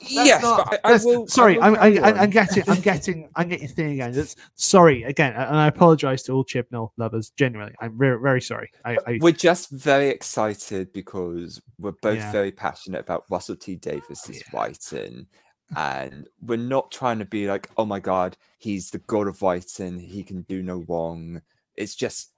[0.00, 1.26] That's yes, not- I, I will.
[1.26, 4.12] sorry, I I'm, will I, I, I'm getting, I'm getting, I'm getting thing again.
[4.12, 7.30] That's, sorry again, and I apologize to all Chibnall lovers.
[7.30, 8.70] Genuinely, I'm very, very sorry.
[8.84, 12.30] I, I We're just very excited because we're both Yeah.
[12.30, 14.42] very passionate about Russell T Davies's Yeah.
[14.52, 15.26] writing.
[15.74, 19.98] And we're not trying to be like, oh my God, he's the god of writing.
[19.98, 21.42] He can do no wrong.
[21.74, 22.30] It's just,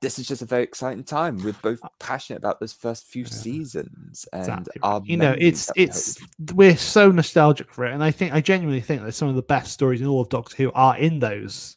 [0.00, 1.38] this is just a very exciting time.
[1.38, 4.26] We're both passionate about those first few Uh, seasons.
[4.32, 4.80] And Exactly.
[4.82, 6.18] our you know, it's it's
[6.54, 9.42] we're so nostalgic for it, and I think I genuinely think that some of the
[9.42, 11.76] best stories in all of Doctor Who are in those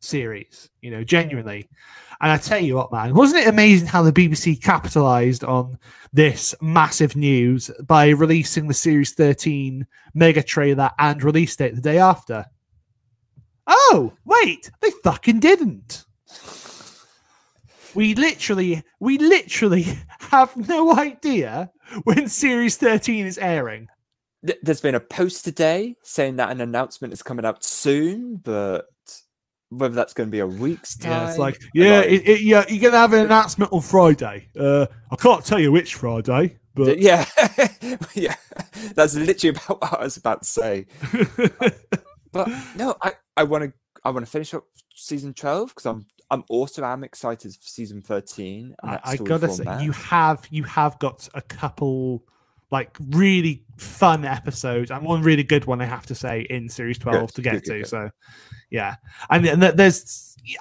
[0.00, 0.70] series.
[0.80, 1.68] You know, genuinely.
[2.20, 5.78] And I tell you what, man, wasn't it amazing how the BBC capitalized on
[6.12, 11.98] this massive news by releasing the Series 13 mega trailer and release date the day
[11.98, 12.44] after?
[13.66, 16.04] Oh, wait, they fucking didn't.
[17.94, 19.86] We literally, we literally
[20.18, 21.70] have no idea
[22.04, 23.88] when Series 13 is airing.
[24.42, 28.86] There's been a post today saying that an announcement is coming out soon, but
[29.70, 31.10] whether that's going to be a week's time.
[31.12, 34.48] Yeah, it's like, yeah, like- it, it, yeah, you're gonna have an announcement on Friday.
[34.58, 37.24] Uh, I can't tell you which Friday, but yeah,
[38.14, 38.34] yeah,
[38.94, 40.86] that's literally about what I was about to say.
[42.32, 43.72] But no, I I want to
[44.04, 48.02] I want to finish up season twelve because I'm I'm also am excited for season
[48.02, 48.74] thirteen.
[48.84, 52.22] I, I gotta say, you have you have got a couple
[52.70, 56.98] like really fun episodes and one really good one I have to say in series
[56.98, 57.86] 12 Good, to get good, to good.
[57.88, 58.10] so
[58.70, 58.96] yeah
[59.30, 60.58] and, and there's yeah,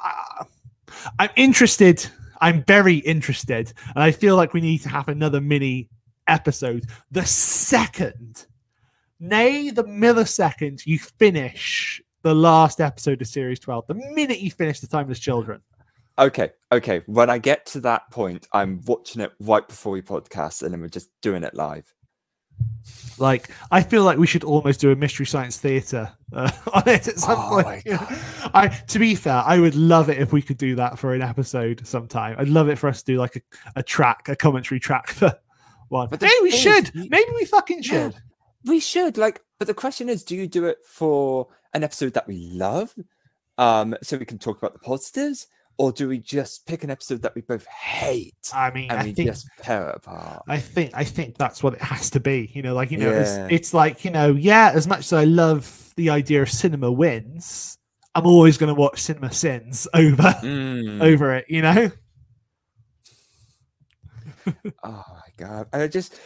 [1.19, 2.07] I'm interested
[2.41, 5.89] I'm very interested and I feel like we need to have another mini
[6.27, 8.45] episode the second
[9.19, 14.79] nay the millisecond you finish the last episode of series 12 the minute you finish
[14.79, 15.61] the timeless children
[16.19, 17.01] Okay, okay.
[17.05, 20.81] When I get to that point, I'm watching it right before we podcast, and then
[20.81, 21.93] we're just doing it live.
[23.17, 27.05] Like, I feel like we should almost do a mystery science theater uh, on it
[27.07, 27.83] at some Oh point.
[28.55, 31.21] I, to be fair, I would love it if we could do that for an
[31.21, 32.35] episode sometime.
[32.39, 33.41] I'd love it for us to do like a,
[33.75, 35.37] a track, a commentary track for
[35.89, 36.07] one.
[36.09, 36.91] But Maybe we should.
[36.95, 38.11] you- Maybe we fucking Yeah.
[38.11, 38.15] should.
[38.65, 42.27] We should like, but the question is, do you do it for an episode that
[42.27, 42.93] we love,
[43.57, 45.47] um, so we can talk about the positives,
[45.79, 49.03] or do we just pick an episode that we both hate I mean, and I
[49.05, 49.29] we think.
[49.29, 50.43] just tear it apart?
[50.47, 52.51] I think I think that's what it has to be.
[52.53, 53.21] You know, like you know, Yeah.
[53.45, 54.71] it's, it's like you know, yeah.
[54.75, 57.77] As much as I love the idea of cinema wins,
[58.13, 61.01] I'm always going to watch Cinema Sins over Mm.
[61.01, 61.45] over it.
[61.49, 61.91] You know,
[64.83, 65.67] Oh my god!
[65.73, 66.19] I just,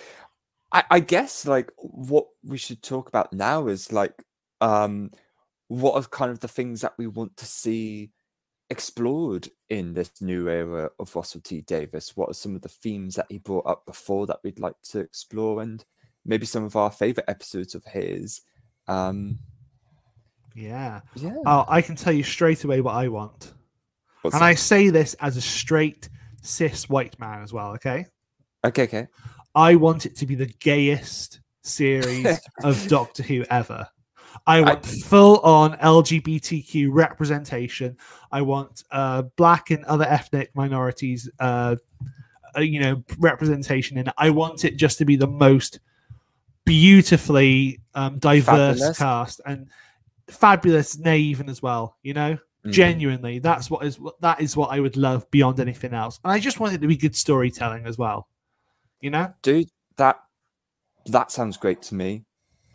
[0.71, 4.13] I, I guess like what we should talk about now is like,
[4.61, 5.11] um,
[5.67, 8.11] what are kind of the things that we want to see
[8.73, 12.11] explored in this new era of Russell T Davies?
[12.15, 14.99] What are some of the themes that he brought up before that we'd like to
[14.99, 15.83] explore, and
[16.25, 18.41] maybe some of our favorite episodes of his?
[18.87, 19.39] Um,
[20.55, 21.01] yeah.
[21.15, 21.35] yeah.
[21.45, 23.53] Oh, I can tell you straight away what I want.
[24.21, 24.47] What's and that?
[24.47, 26.09] I say this as a straight
[26.41, 28.05] cis white man as well, okay?
[28.65, 29.07] okay, okay.
[29.55, 33.87] I want it to be the gayest series of Doctor Who ever.
[34.45, 37.97] I want full on LGBTQ representation.
[38.31, 41.77] I want uh, black and other ethnic minorities, uh,
[42.55, 44.13] uh, you know, representation in it.
[44.17, 45.79] I want it just to be the most
[46.65, 48.97] beautifully um, diverse Fabulous.
[48.97, 49.67] cast and
[50.29, 51.97] fabulous, naive as well.
[52.03, 52.71] You know, Mhm.
[52.71, 56.39] genuinely that's what is that is what i would love beyond anything else and i
[56.39, 58.29] just want it to be good storytelling as well
[59.01, 60.17] you know dude that
[61.07, 62.23] that sounds great to me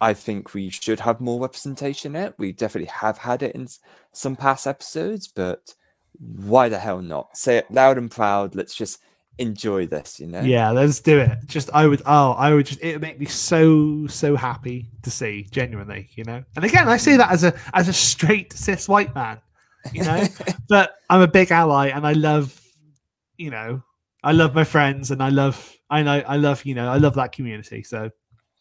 [0.00, 2.34] i think we should have more representation in it.
[2.38, 3.68] We definitely have had it in
[4.12, 5.74] some past episodes but
[6.18, 7.36] why the hell not?
[7.36, 9.00] Say it loud and proud let's just
[9.38, 10.40] enjoy this you know?
[10.40, 11.38] Yeah let's do it.
[11.46, 15.10] Just i would oh i would just it would make me so so happy to
[15.10, 16.42] see genuinely you know?
[16.56, 19.40] And again i say that as a as a straight cis white man
[19.92, 20.24] you know?
[20.68, 22.60] But i'm a big ally and i love
[23.36, 23.82] you know
[24.24, 27.14] i love my friends and i love i know i love you know i love
[27.14, 28.10] that community so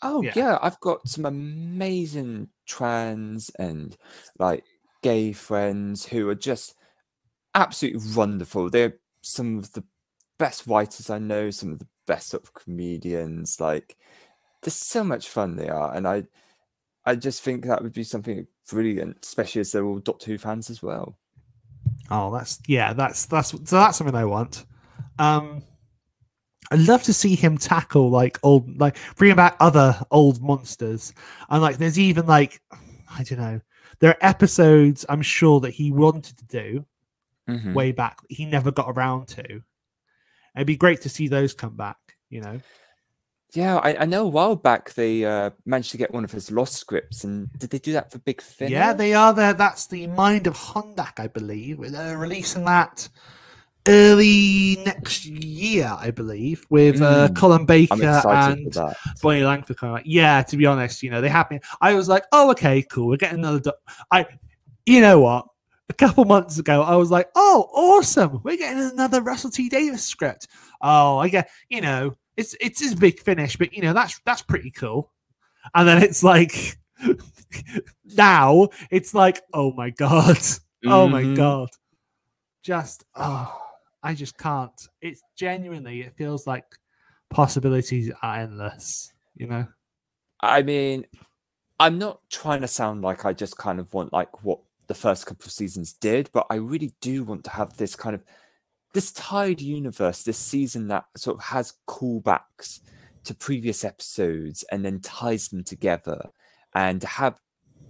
[0.02, 0.34] oh Yeah.
[0.36, 0.60] yeah.
[0.62, 3.98] i've got some amazing trans and
[4.40, 4.64] like
[5.02, 6.76] gay friends who are just
[7.56, 9.84] absolutely wonderful they're some of the
[10.38, 13.98] best writers i know some of the best sort of comedians like
[14.62, 16.24] there's so much fun they are and i
[17.06, 20.70] i just think that would be something brilliant especially as they're all doctor who fans
[20.70, 21.18] as well
[22.10, 24.66] Oh, that's yeah, that's that's so that's something I want.
[25.20, 25.62] Um
[26.72, 31.14] I'd love to see him tackle like old, like bring back other old monsters.
[31.50, 32.62] And like, there's even like,
[33.10, 33.62] I don't know,
[34.00, 36.86] there are episodes I'm sure that he wanted to do
[37.50, 37.74] Mhm.
[37.74, 39.62] way back he never got around to.
[40.56, 41.98] It'd be great to see those come back,
[42.30, 42.60] you know.
[43.54, 46.52] Yeah, I, I know a while back they uh, managed to get one of his
[46.52, 48.74] lost scripts, and did they do that for Big Finish?
[48.74, 49.54] Yeah, they are there.
[49.54, 51.80] That's the Mind of Hodiac, I believe.
[51.80, 53.08] They're releasing that
[53.88, 57.36] early next year, I believe, with uh, Mm.
[57.36, 58.76] Colin Baker and.
[59.22, 59.78] Bonnie Langford.
[60.06, 61.64] Yeah, to be honest, you know, they happened.
[61.82, 63.08] I was like, oh, okay, cool.
[63.08, 63.60] We're getting another.
[63.60, 63.72] Do-.
[64.12, 64.26] I,
[64.86, 65.48] you know what?
[65.90, 68.42] A couple months ago, I was like, oh, awesome.
[68.44, 70.48] We're getting another Russell T Davies script.
[70.82, 74.42] Oh, I get, you know, it's it's his big finish, but you know, that's that's
[74.42, 75.12] pretty cool.
[75.74, 76.78] And then it's like,
[78.06, 80.38] now it's like, oh my god,
[80.86, 81.36] oh my Mhm.
[81.38, 81.70] god,
[82.64, 83.58] just oh,
[84.04, 84.72] I just can't.
[85.02, 86.66] It's genuinely, it feels like
[87.30, 89.14] possibilities are endless.
[89.36, 89.68] You know.
[90.42, 91.06] I mean,
[91.80, 95.26] I'm not trying to sound like I just kind of want like what the first
[95.26, 98.24] couple of seasons did, but I really do want to have this kind of
[98.94, 102.80] this tied universe, this season that sort of has callbacks
[103.26, 106.30] to previous episodes and then ties them together
[106.74, 107.40] and have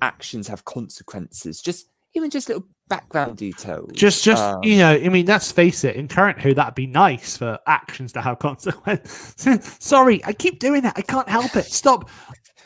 [0.01, 1.61] actions have consequences.
[1.61, 3.91] Just even just little background details.
[3.93, 5.95] Just, just Um, you know, I mean, let's face it.
[5.95, 9.77] In current Who, that'd be nice for actions to have consequences.
[9.79, 10.93] Sorry, I keep doing that.
[10.97, 11.65] I can't help it.
[11.65, 12.09] Stop,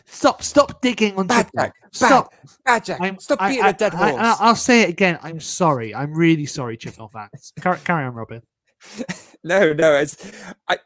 [0.05, 2.33] stop, stop digging on Bad Jack, Stop.
[2.65, 4.21] bad Jack, I'm, stop I- beating I- a dead I- horse.
[4.21, 5.19] I, I'll say it again.
[5.21, 5.93] I'm sorry.
[5.93, 7.53] I'm really sorry, Chibnall fans.
[7.59, 8.41] Carry, carry on, Robin.
[9.43, 10.17] no, no, it's
[10.67, 10.77] I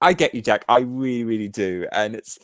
[0.00, 0.64] I get you, Jack.
[0.68, 1.86] I really, really do.
[1.90, 2.38] And it's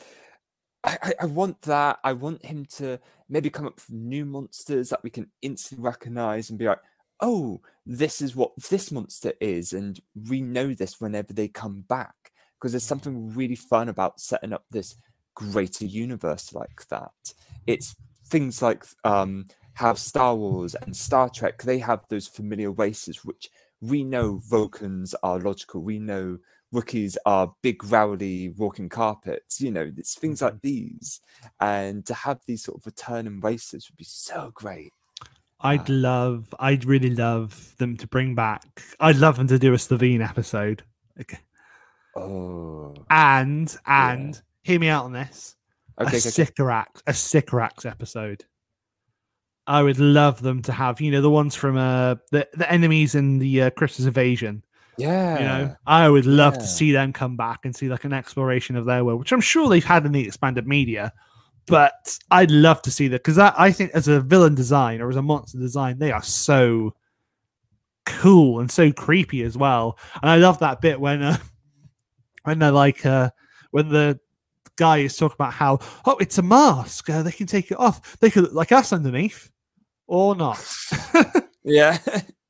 [0.85, 1.99] I, I, I want that.
[2.05, 6.51] I want him to maybe come up with new monsters that we can instantly recognize
[6.51, 6.81] and be like,
[7.21, 12.15] oh, this is what this monster is, and we know this whenever they come back.
[12.59, 14.97] Because there's something really fun about setting up this
[15.35, 17.11] greater universe like that.
[17.67, 17.95] It's
[18.27, 23.51] things like um how Star Wars and Star Trek they have those familiar races which
[23.81, 25.83] we know Vulcans are logical.
[25.83, 26.39] We know
[26.75, 29.61] Wookiees are big, rowdy, walking carpets.
[29.61, 31.21] You know, it's things like these.
[31.61, 34.93] And to have these sort of returning races would be so great.
[35.61, 35.95] I'd Ah.
[35.95, 38.83] love, I'd really love them to bring back.
[39.01, 40.83] I'd love them to do a Slitheen episode.
[41.21, 41.39] Okay.
[42.17, 45.55] Oh, And and hear me out on this.
[46.01, 46.07] okay.
[46.07, 46.31] a okay, okay.
[46.31, 48.45] Sycorax, a Sycorax episode.
[49.67, 53.15] I would love them to have, you know, the ones from uh the, the enemies
[53.15, 54.64] in the uh, Christmas Invasion.
[54.99, 55.39] Yeah.
[55.39, 56.61] You know, I would love yeah.
[56.61, 59.41] to see them come back and see like an exploration of their world, which I'm
[59.41, 61.13] sure they've had in the expanded media.
[61.67, 65.09] But I'd love to see that because I, I think as a villain design or
[65.09, 66.95] as a monster design, they are so
[68.05, 69.99] cool and so creepy as well.
[70.23, 71.39] And I love that bit when uh,
[72.45, 73.31] when they're like uh,
[73.71, 74.21] when the
[74.77, 78.19] guy is talking about how oh it's a mask, uh, they can take it off,
[78.21, 79.51] they could look like us underneath
[80.07, 80.65] or not.
[81.65, 81.99] yeah.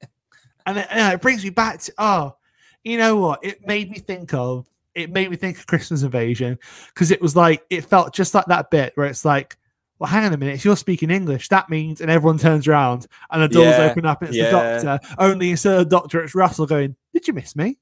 [0.66, 2.36] and it, it brings me back to oh
[2.82, 6.58] you know what it made me think of it made me think of christmas invasion
[6.88, 9.56] because it was like it felt just like that bit where it's like
[9.98, 13.06] well hang on a minute if you're speaking english that means and everyone turns around
[13.30, 14.44] and the doors Yeah, open up and it's yeah.
[14.44, 17.78] the doctor only instead of the doctor it's russell going did you miss me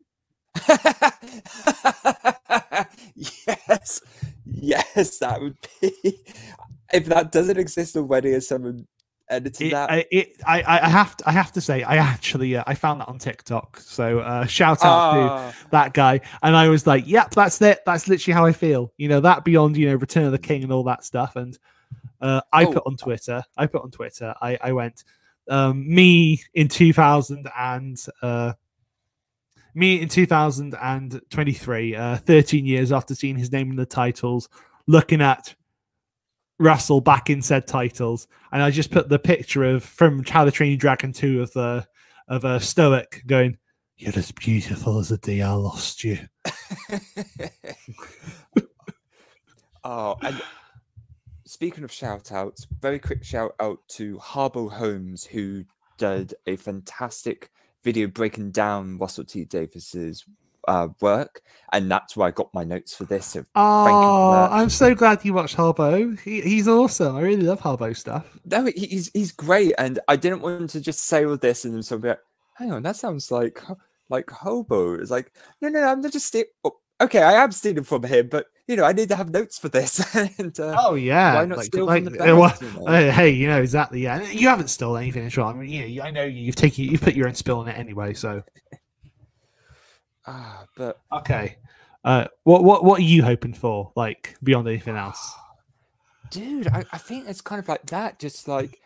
[3.14, 4.00] yes.
[4.44, 6.20] Yes, that would be.
[6.92, 8.86] If that doesn't exist already, as someone
[9.32, 9.90] edited it, that.
[9.90, 12.74] I, it, I, I I have to, I have to say, I actually, uh, I
[12.74, 13.78] found that on TikTok.
[13.80, 16.20] So uh, shout out to Ah, that guy.
[16.42, 17.80] And I was like, yep, that's it.
[17.86, 18.92] That's literally how I feel.
[18.96, 21.36] You know, that beyond, you know, Return of the King and all that stuff.
[21.36, 21.58] And
[22.20, 22.72] uh, I Oh.
[22.72, 25.04] put on Twitter, I put on Twitter, I, I went,
[25.48, 28.52] um, me in 2000 and, uh,
[29.74, 34.48] me in 2023, uh, 13 years after seeing his name in the titles,
[34.86, 35.54] looking at
[36.62, 40.52] Russell back in said titles, and I just put the picture of from How the
[40.52, 41.86] Train Your Dragon 2 of the
[42.28, 43.58] of a Stoick going,
[43.96, 46.18] You're as beautiful as the day I lost you.
[49.84, 50.40] oh, and
[51.44, 55.64] speaking of shout outs, very quick shout out to Harbo Holmes, who
[55.98, 57.50] did a fantastic
[57.82, 60.24] video breaking down Russell T Davies's
[60.68, 61.42] uh, work,
[61.72, 63.26] and that's where I got my notes for this.
[63.26, 64.48] So Oh.
[64.50, 66.18] I'm so glad you watched Harbo.
[66.20, 67.16] He, he's awesome.
[67.16, 68.38] I really love Harbo stuff.
[68.44, 71.82] no, he's he's great, and I didn't want to just say all this and then
[71.82, 72.20] somebody like,
[72.54, 73.62] hang on, that sounds like
[74.08, 74.94] like hobo.
[74.94, 77.22] It's like no, no, no I'm not just ste- oh, okay.
[77.22, 80.14] I am stealing from him, but you know, I need to have notes for this.
[80.38, 82.86] and uh, Oh yeah, why not like, steal like, from the well, you know?
[82.86, 84.02] uh, hey, you know exactly.
[84.02, 85.50] Yeah, you haven't stolen anything all.
[85.50, 87.76] I mean, you know, I know you've taken, you've put your own spill on it
[87.78, 88.14] anyway.
[88.14, 88.42] So
[90.26, 91.56] Ah, but Okay.
[92.04, 93.92] Uh, what what what are you hoping for?
[93.94, 95.34] Like beyond anything else?
[96.30, 98.18] dude, I, I think it's kind of like that.
[98.18, 98.80] Just like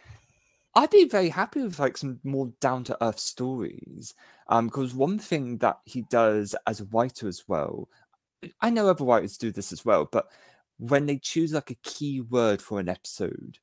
[0.74, 4.14] I'd be very happy with like some more down to earth stories.
[4.49, 7.89] Um, because one thing that he does as a writer as well,
[8.61, 10.26] I know other writers do this as well, but
[10.78, 13.59] when they choose like a key word for an episode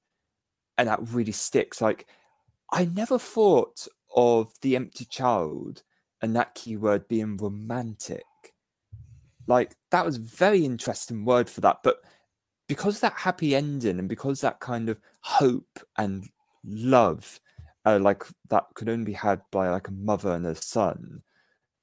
[0.78, 2.08] and that really sticks, like
[2.72, 5.84] I never thought of the empty child
[6.24, 8.24] and that keyword being romantic.
[9.46, 11.98] Like that was very interesting word for that, but
[12.70, 16.28] because that happy ending and because that kind of hope and
[16.64, 17.42] love,
[17.86, 21.22] uh, like that could only be had by like a mother and a son,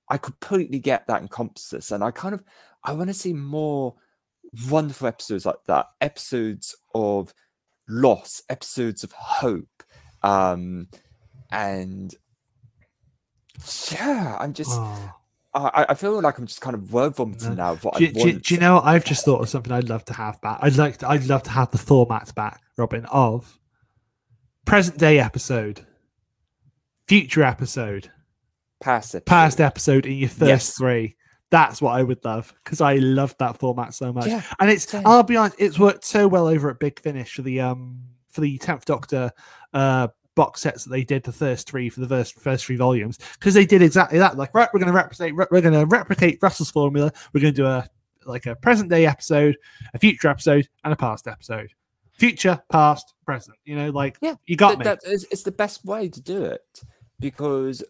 [0.09, 2.43] I completely get that encompasses, and I kind of
[2.83, 3.95] I want to see more
[4.71, 7.35] wonderful episodes like that, episodes of
[7.91, 9.83] loss, episodes of hope,
[10.23, 10.89] um,
[11.53, 12.15] and
[13.93, 14.71] yeah, I'm just.
[14.73, 15.15] Oh.
[15.53, 17.73] I, I feel like I'm just kind of word vomiting now.
[17.73, 18.85] Of what Do, do- do you know what?
[18.85, 20.61] I've just thought of something I'd love to have back.
[20.63, 23.59] I'd like to, I'd love to have the format back, Robin, of
[24.65, 25.85] present day episode,
[27.09, 28.11] future episode,
[28.81, 29.27] past it.
[29.27, 30.77] past episode in your first Yes.
[30.79, 31.17] three.
[31.51, 34.29] That's what I would love because I loved that format so much.
[34.29, 35.03] Yeah, and it's same.
[35.05, 38.41] I'll be honest, it's worked so well over at Big Finish for the um for
[38.41, 39.33] the tenth Doctor
[39.75, 43.19] uh box sets that they did the first three for the first first three volumes
[43.35, 44.37] because they did exactly that.
[44.37, 47.13] Like, right, we're going to replicate we're going to replicate Russell's formula.
[47.33, 47.89] We're going to do a
[48.27, 49.57] like a present day episode,
[49.95, 51.71] a future episode, and a past episode.
[52.13, 53.57] Future, past, present.
[53.65, 54.85] You know, like Yeah, you got Th- me.
[54.85, 56.83] that is, it's the best way to do it
[57.19, 57.83] because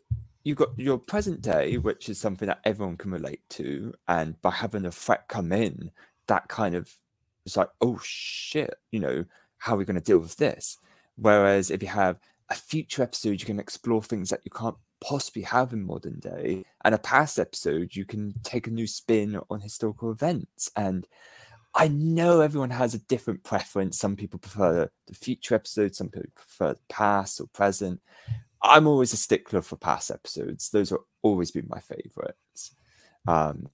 [0.45, 4.51] you've got your present day, which is something that everyone can relate to, and by
[4.51, 5.91] having a threat come in,
[6.28, 6.95] that kind of
[7.45, 9.24] it's like, oh shit, you know,
[9.59, 10.78] how are we going to deal with this?
[11.21, 12.18] Whereas if you have
[12.49, 16.64] a future episode, you can explore things that you can't possibly have in modern day,
[16.85, 20.71] and a past episode, you can take a new spin on historical events.
[20.77, 21.07] And
[21.75, 23.99] I know everyone has a different preference.
[23.99, 28.01] Some people prefer the future episodes, some people prefer the past or present.
[28.62, 30.71] I'm always a stickler for past episodes.
[30.71, 32.75] Those have always been my favorites.
[33.27, 33.68] Um,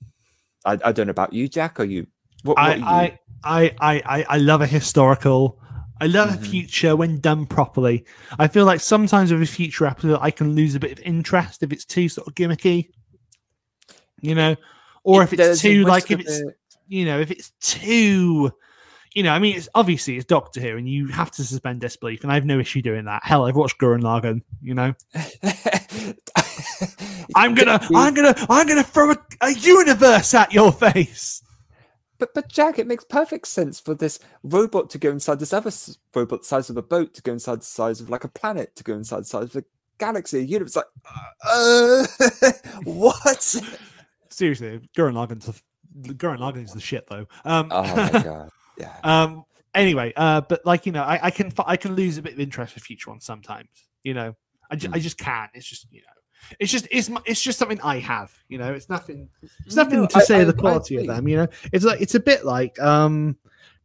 [0.65, 1.81] I, I don't know about you, Jack.
[1.81, 2.07] Are you?
[2.43, 2.85] What, what I, are you?
[2.85, 5.61] I, I, I, I, I love a historical.
[6.01, 6.47] I love a Mhm.
[6.47, 8.05] future when done properly.
[8.39, 11.63] I feel like sometimes with a future episode, I can lose a bit of interest
[11.63, 12.91] if it's too sort of gimmicky,
[14.21, 14.57] you know,
[15.05, 18.53] or if, there's it's too like if it's it- you know if it's too,
[19.15, 22.23] you know, I mean, it's obviously it's Doctor Who, and you have to suspend disbelief,
[22.23, 23.23] and I have no issue doing that.
[23.25, 24.95] Hell, I've watched Gurren Lagann, you know.
[27.35, 31.43] I'm gonna, I'm gonna, I'm gonna throw a, a universe at your face.
[32.19, 35.71] But but Jack, it makes perfect sense for this robot to go inside this other
[36.15, 38.75] robot the size of a boat to go inside the size of like a planet
[38.77, 39.65] to go inside the size of a
[39.99, 40.77] galaxy, a universe.
[40.77, 40.87] Like,
[41.49, 42.07] uh,
[42.85, 43.57] what?
[44.31, 45.47] Seriously, Gurren Lagann's
[45.95, 47.27] the Gurren Lagann's the shit though.
[47.45, 48.51] Um, Oh my god!
[48.79, 48.93] Yeah.
[49.05, 49.45] um.
[49.75, 52.41] Anyway, uh, but like you know, I, I can I can lose a bit of
[52.41, 53.69] interest for future ones sometimes.
[54.03, 54.35] You know,
[54.71, 55.03] I, ju- I Mm.
[55.03, 55.49] just can.
[55.53, 56.07] It's just you know,
[56.61, 58.33] it's just it's it's just something I have.
[58.49, 59.29] You know, it's nothing.
[59.65, 61.29] It's No, nothing to I- say I- of the I quality of them.
[61.29, 63.37] You know, it's like it's a bit like um.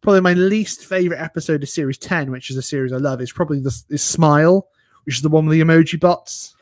[0.01, 3.31] Probably my least favorite episode of series ten, which is a series I love, is
[3.31, 4.67] probably this is Smile,
[5.05, 6.55] which is the one with the emoji bots.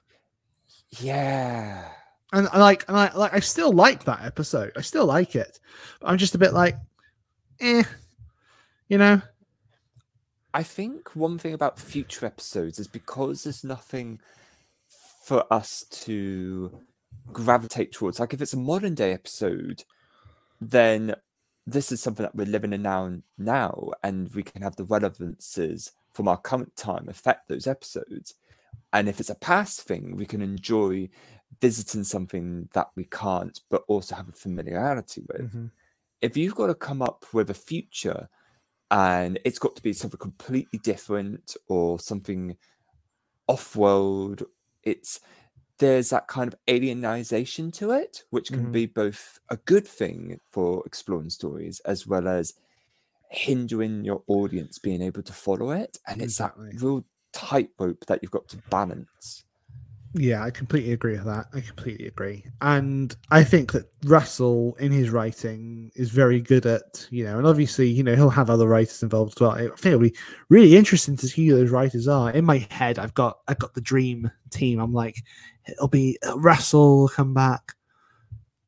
[1.00, 1.86] Yeah.
[2.34, 4.74] and I like and I like I still like that episode.
[4.76, 5.60] I still like it.
[6.02, 6.76] But I'm just a bit like,
[7.62, 7.84] eh,
[8.89, 9.22] you know.
[10.54, 14.20] I think one thing about future episodes is because there's nothing
[15.30, 16.76] for us to
[17.32, 18.20] gravitate towards.
[18.20, 19.84] Like if it's a modern day episode,
[20.60, 21.14] then
[21.68, 25.92] this is something that we're living in now now, and we can have the relevances
[26.14, 28.34] from our current time affect those episodes.
[28.92, 31.10] And if it's a past thing, we can enjoy
[31.62, 35.66] visiting something that we can't, but also have a familiarity with mm-hmm.
[36.22, 38.28] if you've got to come up with a future
[38.90, 42.58] and it's got to be something completely different or something
[43.48, 44.44] off world
[44.84, 45.20] it's
[45.80, 48.72] there's that kind of alienization to it which can Mhm.
[48.72, 52.54] be both a good thing for exploring stories as well as
[53.32, 56.72] hindering your audience being able to follow it and it's Exactly.
[56.72, 59.46] that real tightrope that you've got to balance
[60.16, 61.45] Yeah, I completely agree with that.
[61.53, 62.43] I completely agree.
[62.62, 67.45] And I think that Russell in his writing is very good at, you know, and
[67.45, 69.51] obviously, you know, he'll have other writers involved as well.
[69.51, 70.16] I think it'll be
[70.49, 72.32] really interesting to see who those writers are.
[72.32, 74.80] In my head, I've got I've got the dream team.
[74.80, 75.18] I'm like,
[75.68, 77.74] it'll be Russell will come back.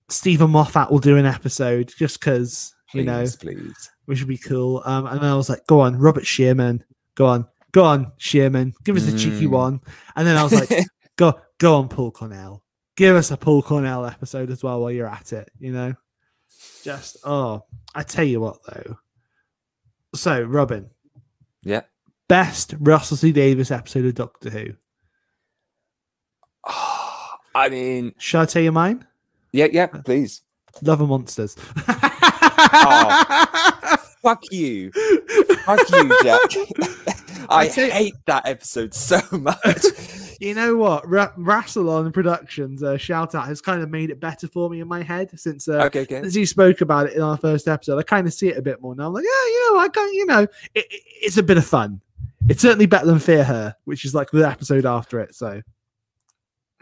[0.09, 4.81] Steven Moffat will do an episode just because, you know, please which would be cool.
[4.85, 6.83] Um, and then I was like, go on, Robert Shearman,
[7.15, 9.51] go on, go on, Shearman, give us a cheeky Mm.
[9.51, 9.79] one.
[10.17, 10.69] And then I was like,
[11.21, 12.63] go, go on, Paul Cornell,
[12.95, 15.51] give us a Paul Cornell episode as well while you're at it.
[15.59, 15.93] You know,
[16.83, 17.63] just oh,
[17.93, 18.97] I tell you what though.
[20.15, 20.89] So Robin,
[21.63, 21.81] Yeah.
[22.27, 24.65] best Russell T Davies episode of Doctor Who.
[27.53, 29.05] I mean, Shall I tell you mine?
[29.51, 30.41] yeah, yeah, uh, please.
[30.81, 31.55] Love and Monsters.
[31.87, 34.89] Oh, fuck you.
[35.65, 36.39] Fuck you, Jack.
[37.49, 39.83] I hate that episode so much.
[40.41, 41.07] You know what?
[41.07, 44.87] Ra- Rassilon Productions, uh, shout out, has kind of made it better for me in
[44.87, 46.15] my head since uh, okay, okay.
[46.17, 47.99] as you spoke about it in our first episode.
[47.99, 49.05] I kind of see it a bit more now.
[49.05, 50.51] I'm like, yeah, you know, I can you know, it,
[50.89, 52.01] it- it's a bit of fun.
[52.49, 55.35] It's certainly better than Fear Her, which is like the episode after it.
[55.35, 55.61] So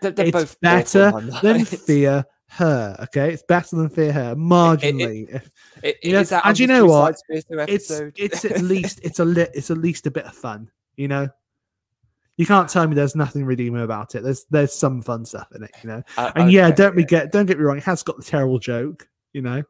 [0.00, 2.96] They're, they're it's both better than Fear Her.
[3.04, 5.32] Okay, it's better than Fear Her marginally.
[5.32, 5.50] If-
[5.84, 7.16] It, You know, is that and you know what?
[7.28, 10.68] It's it's at least it's a lit it's at least a bit of fun.
[10.96, 11.28] You know.
[12.36, 14.22] You can't tell me there's nothing redeeming about it.
[14.22, 16.02] There's there's some fun stuff in it, you know.
[16.16, 18.58] Uh, And yeah, don't me get don't get me wrong, it has got the terrible
[18.58, 19.62] joke, you know,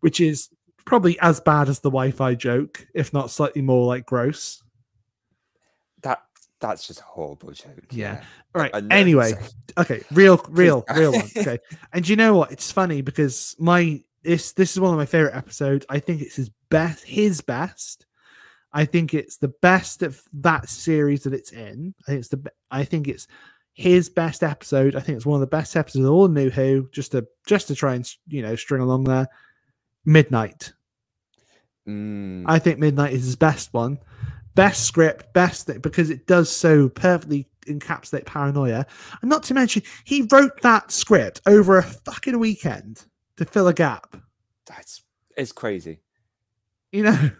[0.00, 0.48] which is
[0.84, 4.62] probably as bad as the Wi-Fi joke, if not slightly more like gross.
[6.02, 6.22] that
[6.60, 7.84] that's just a horrible joke.
[7.90, 8.14] Yeah.
[8.14, 8.24] Yeah.
[8.54, 8.84] All right.
[8.92, 9.32] Anyway,
[9.78, 11.28] okay, real, real, real one.
[11.36, 11.58] Okay.
[11.92, 12.52] And you know what?
[12.52, 15.84] It's funny because my this this is one of my favorite episodes.
[15.88, 18.06] I think it's his best, his best.
[18.74, 21.94] I think it's the best of that series that it's in.
[22.06, 22.52] I think it's the.
[22.70, 23.26] I think it's
[23.72, 24.96] his best episode.
[24.96, 26.88] I think it's one of the best episodes of all New Who.
[26.92, 29.28] Just to just to try and you know string along there.
[30.04, 30.72] Midnight.
[31.88, 33.98] Mm, I think Midnight is his best one.
[34.54, 38.86] Best script, best thing, because it does so perfectly encapsulate paranoia.
[39.20, 43.04] And not to mention, he wrote that script over a fucking weekend
[43.36, 44.16] to fill a gap,
[44.66, 45.02] that's
[45.36, 46.00] it's crazy.
[46.92, 47.30] you know?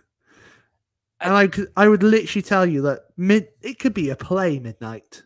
[1.20, 4.58] And I, could, I would literally tell you that mid it could be a play
[4.58, 5.22] midnight.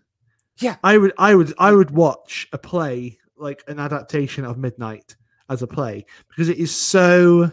[0.58, 0.76] Yeah.
[0.82, 5.16] I would I would I would watch a play like an adaptation of Midnight
[5.48, 7.52] as a play because it is so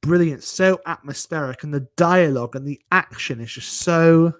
[0.00, 4.32] brilliant, so atmospheric, and the dialogue and the action is just so.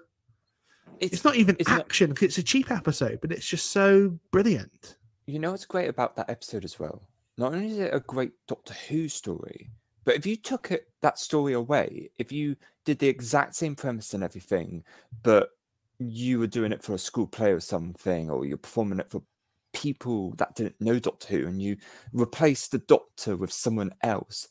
[0.99, 4.19] It's, It's not even it's action because it's a cheap episode, but it's just so
[4.31, 4.97] brilliant.
[5.27, 7.03] you know what's great about that episode as well.
[7.37, 9.69] Not only is it a great Doctor Who story,
[10.05, 14.13] but if you took it that story away, if you did the exact same premise
[14.13, 14.83] and everything,
[15.23, 15.49] but
[15.99, 19.21] you were doing it for a school play or something, or you're performing it for
[19.73, 21.77] people that didn't know Doctor Who, and you
[22.13, 24.47] replaced the Doctor with someone else,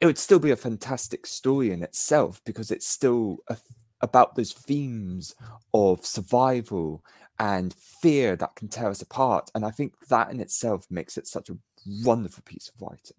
[0.00, 3.56] it would still be a fantastic story in itself because it's still a,
[4.00, 5.34] about those themes
[5.72, 7.02] of survival
[7.38, 9.50] and fear that can tear us apart.
[9.54, 11.56] And I think that in itself makes it such a
[12.04, 13.16] wonderful piece of writing.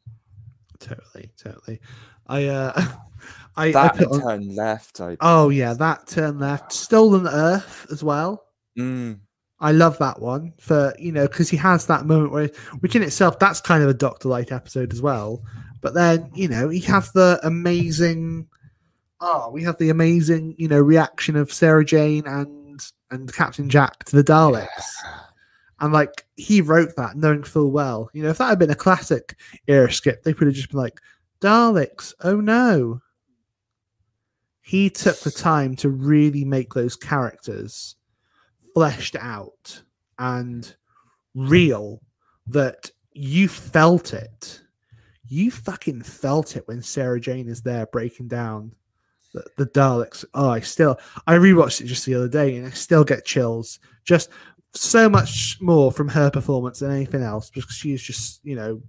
[0.80, 1.80] Totally, totally.
[2.28, 2.74] I uh,
[3.58, 5.02] I, I That on, turn left.
[5.02, 8.46] I oh yeah, that turn left, stolen Earth as well.
[8.78, 9.20] mm,
[9.60, 12.50] I love that one for you know because he has that moment where,
[12.80, 15.42] which in itself, that's kind of a Doctor Light episode as well.
[15.82, 18.48] But then you know he has the amazing,
[19.20, 24.04] oh, we have the amazing you know reaction of Sarah Jane and and Captain Jack
[24.06, 24.86] to the Daleks,
[25.80, 28.76] and like he wrote that knowing full well, you know, if that had been a
[28.76, 31.00] classic era skip, they would have just been like
[31.42, 33.02] Daleks, oh no.
[34.62, 37.96] He took the time to really make those characters
[38.74, 39.82] fleshed out
[40.20, 40.76] and
[41.36, 42.02] real
[42.48, 44.62] that you felt it.
[45.28, 48.74] You fucking felt it when Sarah Jane is there breaking down
[49.34, 50.26] the, the Daleks.
[50.34, 53.80] Oh, I still I rewatched it just the other day and I still get chills.
[54.04, 54.30] Just
[54.74, 58.82] so much more from her performance than anything else because she is just, you know,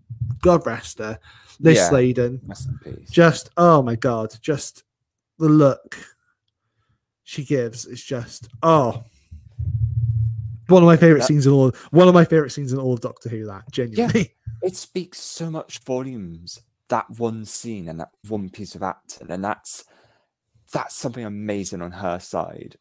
[0.43, 1.19] God rest her.
[1.61, 1.89] Lis Yeah.
[1.89, 2.41] Sladen.
[2.47, 3.11] rest in peace.
[3.11, 4.85] Just oh my god, just
[5.39, 5.97] the look
[7.25, 9.05] she gives is just oh
[10.69, 12.93] one of my favorite That- scenes in all one of my favorite scenes in all
[12.93, 14.35] of Doctor Who that genuinely.
[14.63, 19.45] it speaks so much volumes that one scene and that one piece of acting and
[19.45, 19.85] that's
[20.73, 22.77] that's something amazing on her side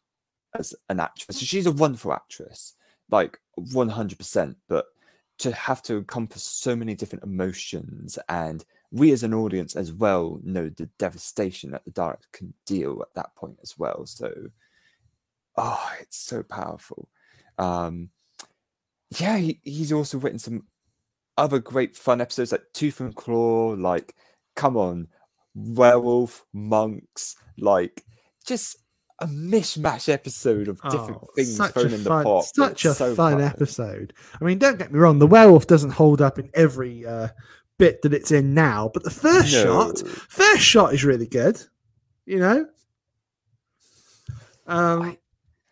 [0.54, 2.74] as an actress she's a wonderful actress
[3.10, 4.86] like 100% but
[5.38, 10.40] to have to encompass so many different emotions and we as an audience as well
[10.42, 14.06] know the devastation that the director can deal at that point as well.
[14.06, 14.32] So
[15.56, 17.08] oh it's so powerful.
[17.58, 18.10] Um
[19.18, 20.64] yeah he, he's also written some
[21.36, 24.14] other great fun episodes like Tooth and Claw, like
[24.56, 25.06] come on,
[25.54, 28.04] werewolf, monks, like
[28.44, 28.76] just
[29.20, 32.44] a mishmash episode of different Oh, things thrown in the fun, pot.
[32.54, 34.12] Such a so fun episode.
[34.40, 37.28] I mean, don't get me wrong, the werewolf doesn't hold up in every uh,
[37.78, 39.98] bit that it's in now, but the first shot,
[40.28, 41.60] first shot is really good.
[42.26, 42.66] You know.
[44.66, 45.18] Um, I-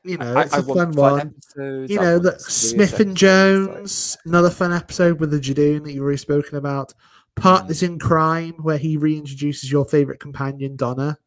[0.05, 1.21] you know, I, it's I a fun one.
[1.21, 5.83] episodes, you know, that Smith and episodes, like- Jones, another fun episode with the Judoon
[5.83, 6.95] that you've already spoken about.
[7.35, 7.87] Partners Mm.
[7.89, 11.19] in Crime, where he reintroduces your favorite companion, Donna.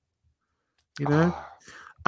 [0.97, 1.48] You know, Ah,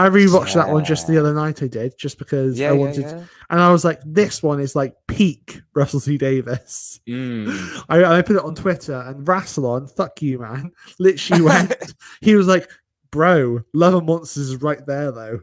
[0.02, 1.62] I rewatched that one just the other night.
[1.62, 3.24] I did just because yeah, I yeah, wanted, yeah.
[3.52, 7.00] and I was like, this one is like peak Russell T Davies.
[7.08, 7.84] Mm.
[7.88, 11.94] I, I put it on Twitter, and Rassilon, fuck you, man, literally went.
[12.22, 12.68] he was like,
[13.12, 15.40] "Bro, Love and Monsters is right there, though."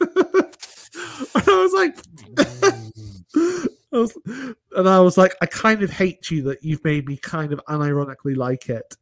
[0.00, 0.18] and
[1.34, 1.96] I was like,
[3.90, 4.18] I was,
[4.76, 7.60] and I was like, I kind of hate you that you've made me kind of
[7.70, 8.94] unironically like it.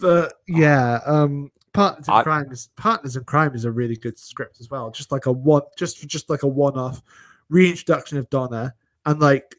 [0.00, 4.18] but yeah, um, partners in I- crime is partners in crime is a really good
[4.18, 4.90] script as well.
[4.90, 7.02] Just like a one, just just like a one-off
[7.48, 8.74] reintroduction of Donna,
[9.06, 9.56] and like,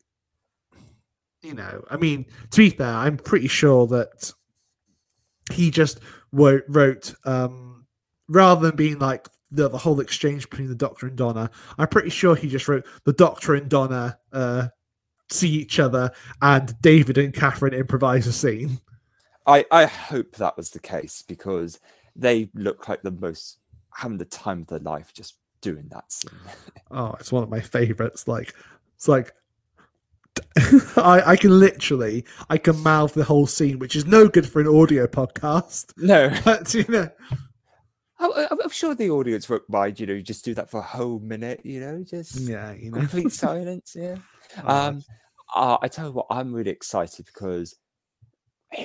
[1.42, 4.34] you know, I mean, to be fair, I'm pretty sure that
[5.52, 6.00] he just
[6.32, 7.86] wo- wrote um
[8.30, 12.10] rather than being like the, the whole exchange between the doctor and donna i'm pretty
[12.10, 14.68] sure he just wrote the doctor and donna uh
[15.30, 16.10] see each other
[16.42, 18.80] and david and catherine improvise a scene
[19.48, 21.80] I, I hope that was the case because
[22.16, 23.58] they look like the most
[23.94, 26.32] having the time of their life just doing that scene.
[26.92, 28.54] oh it's one of my favorites like
[28.96, 29.34] it's like
[30.98, 34.62] I, I can literally I can mouth the whole scene, which is no good for
[34.62, 35.94] an audio podcast.
[35.98, 37.10] No, But you know,
[38.20, 40.00] I, I'm sure the audience won't mind.
[40.00, 41.62] You know, you just do that for a whole minute.
[41.64, 43.00] You know, just yeah, you know.
[43.00, 43.96] complete silence.
[43.98, 44.18] Yeah.
[44.64, 45.04] Oh, Um,
[45.54, 47.76] uh, I tell you what, I'm really excited because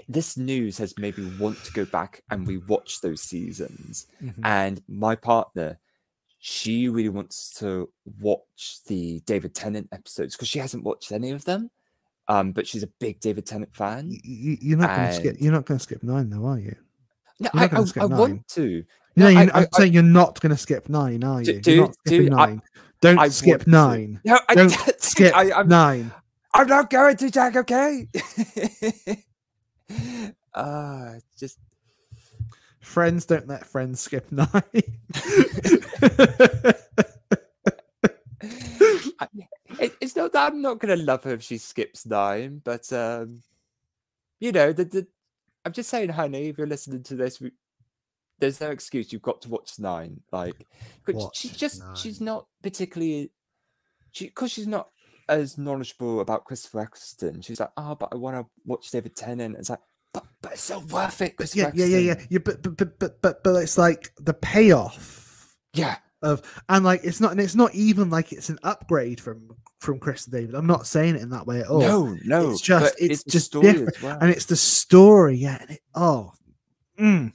[0.08, 4.06] this news has made me want to go back and rewatch those seasons.
[4.22, 4.34] mhm.
[4.44, 5.78] And my partner,
[6.38, 7.88] she really wants to
[8.20, 11.70] watch the David Tennant episodes because she hasn't watched any of them.
[12.28, 14.08] Um, but she's a big David Tennant fan.
[14.08, 15.36] Y- y- you're not going to skip.
[15.38, 16.74] You're not going to skip nine, though, are you?
[17.38, 18.18] No, I, I, skip I nine.
[18.18, 18.84] want to.
[19.14, 21.60] No, No, you, I- I'm saying you're not going to skip nine, are you?
[21.60, 22.62] do- you're not skipping do- nine.
[23.00, 24.20] Don't skip nine.
[24.24, 24.70] No, I Don't
[25.00, 26.10] skip I, I'm, nine.
[26.54, 27.54] I'm not going to Jack.
[27.54, 28.08] Okay.
[30.54, 31.58] uh, just
[32.80, 34.46] Friends don't let friends skip nine.
[39.18, 39.28] I-
[39.80, 43.42] it, it's not that I'm not gonna love her if she skips nine, but um,
[44.40, 45.06] you know, the, the
[45.64, 47.50] I'm just saying, honey, if you're listening to this, we,
[48.38, 49.12] there's no excuse.
[49.12, 50.20] You've got to watch nine.
[50.30, 50.66] Like,
[51.08, 53.32] Watch she's just she's not particularly
[54.12, 54.90] she because she's not
[55.28, 57.40] as knowledgeable about Christopher Eccleston.
[57.40, 59.56] She's like, oh, but I want to watch David Tennant.
[59.58, 59.80] It's like,
[60.12, 61.36] but but it's so worth it.
[61.36, 62.26] Christopher yeah, yeah, yeah, yeah.
[62.30, 65.96] Yeah but, but, but, but, but, but it's like the payoff yeah.
[66.22, 69.98] of, and like it's not, and it's not even like it's an upgrade from from
[69.98, 70.54] Chris and David.
[70.54, 71.80] I'm not saying it in that way at all.
[71.80, 74.18] no, no, it's just- but it's just different, well.
[74.20, 75.36] and it's the story.
[75.36, 75.58] Yeah.
[75.60, 76.32] And it, oh,
[76.98, 77.32] mm.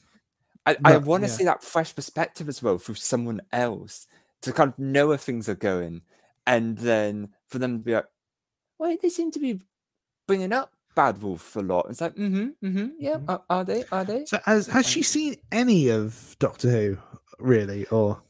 [0.66, 1.36] I, I want to yeah.
[1.36, 4.08] see that fresh perspective as well through someone else
[4.42, 6.02] to kind of know where things are going,
[6.46, 8.08] and then for them to be like,
[8.80, 9.62] "Wait, they seem to be
[10.28, 13.26] bringing up Bad Wolf a lot." It's like, "Mm-hmm, mm-hmm, yeah, Mhm.
[13.30, 13.84] are, are they?
[13.92, 16.98] Are they?" So has has she seen any of Doctor Who
[17.40, 18.22] really, or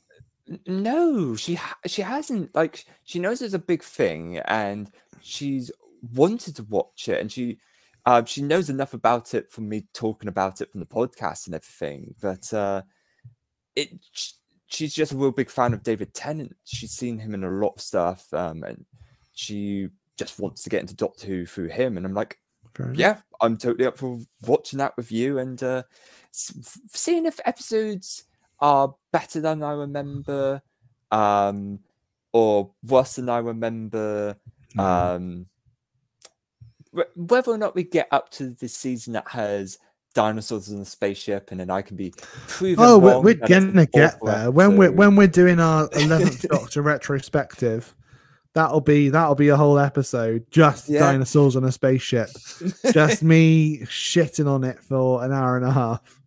[0.67, 2.53] No, she she hasn't.
[2.55, 4.91] Like, she knows it's a big thing, and
[5.21, 5.71] she's
[6.13, 7.59] wanted to watch it, and she.
[8.03, 11.53] Uh, she knows enough about it from me talking about it from the podcast and
[11.53, 12.81] everything, but uh,
[13.75, 13.91] it
[14.71, 16.55] she's just a real big fan of David Tennant.
[16.63, 18.85] She's seen him in a lot of stuff, um, and
[19.33, 21.97] she just wants to get into Doctor Who through him.
[21.97, 22.37] And I'm like,
[22.93, 25.83] yeah, I'm totally up for watching that with you and uh,
[26.31, 28.23] seeing if episodes
[28.59, 30.61] are better than I remember,
[31.11, 31.79] um,
[32.31, 34.37] or worse than I remember.
[34.75, 34.79] Mm.
[34.79, 35.45] Um,
[37.15, 39.77] whether or not we get up to the season that has
[40.13, 42.13] dinosaurs on a spaceship, and then I can be
[42.47, 46.81] proven Oh, we're, we're gonna get there when we're when we're doing our eleventh Doctor
[46.81, 47.95] retrospective.
[48.53, 50.99] That'll be that'll be a whole episode just Yeah.
[50.99, 52.29] dinosaurs on a spaceship.
[52.91, 56.19] Just me shitting on it for an hour and a half.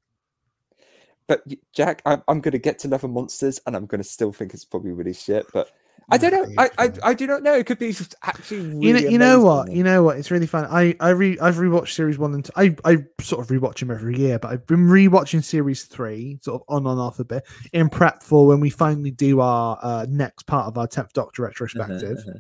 [1.27, 1.43] But
[1.75, 4.33] Jack, I'm, I'm going to get to Love and Monsters, and I'm going to still
[4.33, 5.47] think it's probably really shit.
[5.53, 5.71] But
[6.11, 6.55] I don't know.
[6.63, 7.55] I, I I do not know.
[7.55, 8.61] It could be just actually.
[8.61, 9.73] Really you know, you know what?
[9.73, 10.19] You know what?
[10.19, 10.67] It's really fun.
[10.71, 12.53] I I re I've rewatched series one and two.
[12.57, 16.61] I I sort of rewatch them every year, but I've been rewatching series three, sort
[16.61, 20.07] of on and off a bit, in prep for when we finally do our uh,
[20.09, 22.19] next part of our tenth Doctor Uh-huh, retrospective.
[22.19, 22.39] uh-huh.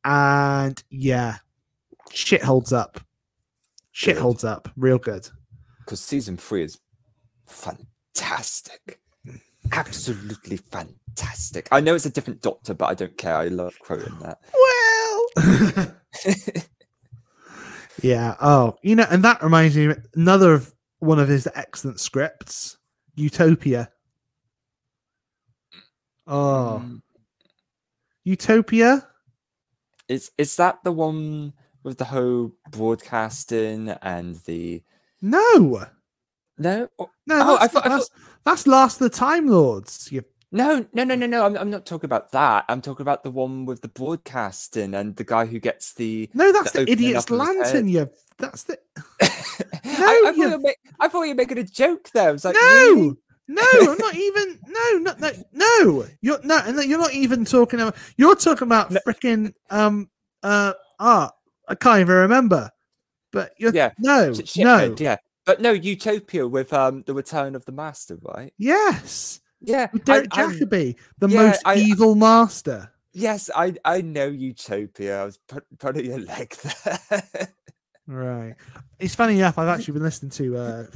[0.04, 1.36] And yeah,
[2.10, 3.00] shit holds up.
[3.92, 4.22] Shit Good.
[4.22, 5.28] holds up, real good.
[5.84, 6.78] because season three is
[7.46, 8.98] fantastic.
[9.72, 11.68] Absolutely fantastic.
[11.70, 13.36] I know it's a different doctor, but I don't care.
[13.36, 14.38] I love quoting that.
[14.54, 15.94] Well,
[18.02, 18.36] yeah.
[18.40, 22.78] Oh, you know, and that reminds me of another of one of his excellent scripts,
[23.14, 23.90] Utopia.
[26.26, 27.02] Oh, Mm,
[28.24, 29.06] Utopia.
[30.08, 31.52] Is is that the one
[31.82, 34.82] with the whole broadcasting and the
[35.22, 35.86] No,
[36.58, 36.88] no?
[36.98, 36.98] No,
[37.30, 38.10] Oh, I thought- I that's,
[38.44, 40.08] that's Last of the Time Lords.
[40.10, 41.44] You No, no, no, no, no.
[41.46, 42.64] I'm, I'm not talking about that.
[42.68, 46.28] I'm talking about the one with the broadcasting and the guy who gets the.
[46.34, 47.88] no, that's The the, idiot's up of his lantern.
[47.88, 48.10] You.
[48.38, 48.78] That's the
[49.22, 49.26] I,
[49.84, 52.28] I, thought you- you were ma- I thought you were making a joke there.
[52.30, 52.60] I was like, no,
[52.94, 53.16] really?
[53.48, 53.62] no,
[53.92, 54.58] I'm not even.
[54.66, 56.06] No, no, no, no.
[56.22, 57.96] You're no, and you're not even talking about.
[58.16, 59.00] You're talking about No.
[59.06, 60.08] freaking um
[60.42, 61.34] uh art.
[61.68, 62.70] I can't even remember.
[63.32, 65.16] But you're Yeah, no, Sh- no, yeah.
[65.50, 68.52] But no, Utopia with um the Return of the Master, right?
[68.56, 72.92] yes, Yeah, with Derek I'm- Jacobi, the yeah, most I- evil master.
[73.12, 75.22] yes, I I know Utopia.
[75.22, 77.48] I was put, putting your leg there.
[78.06, 78.54] Right.
[79.00, 79.58] It's funny enough.
[79.58, 80.86] I've actually been listening to uh,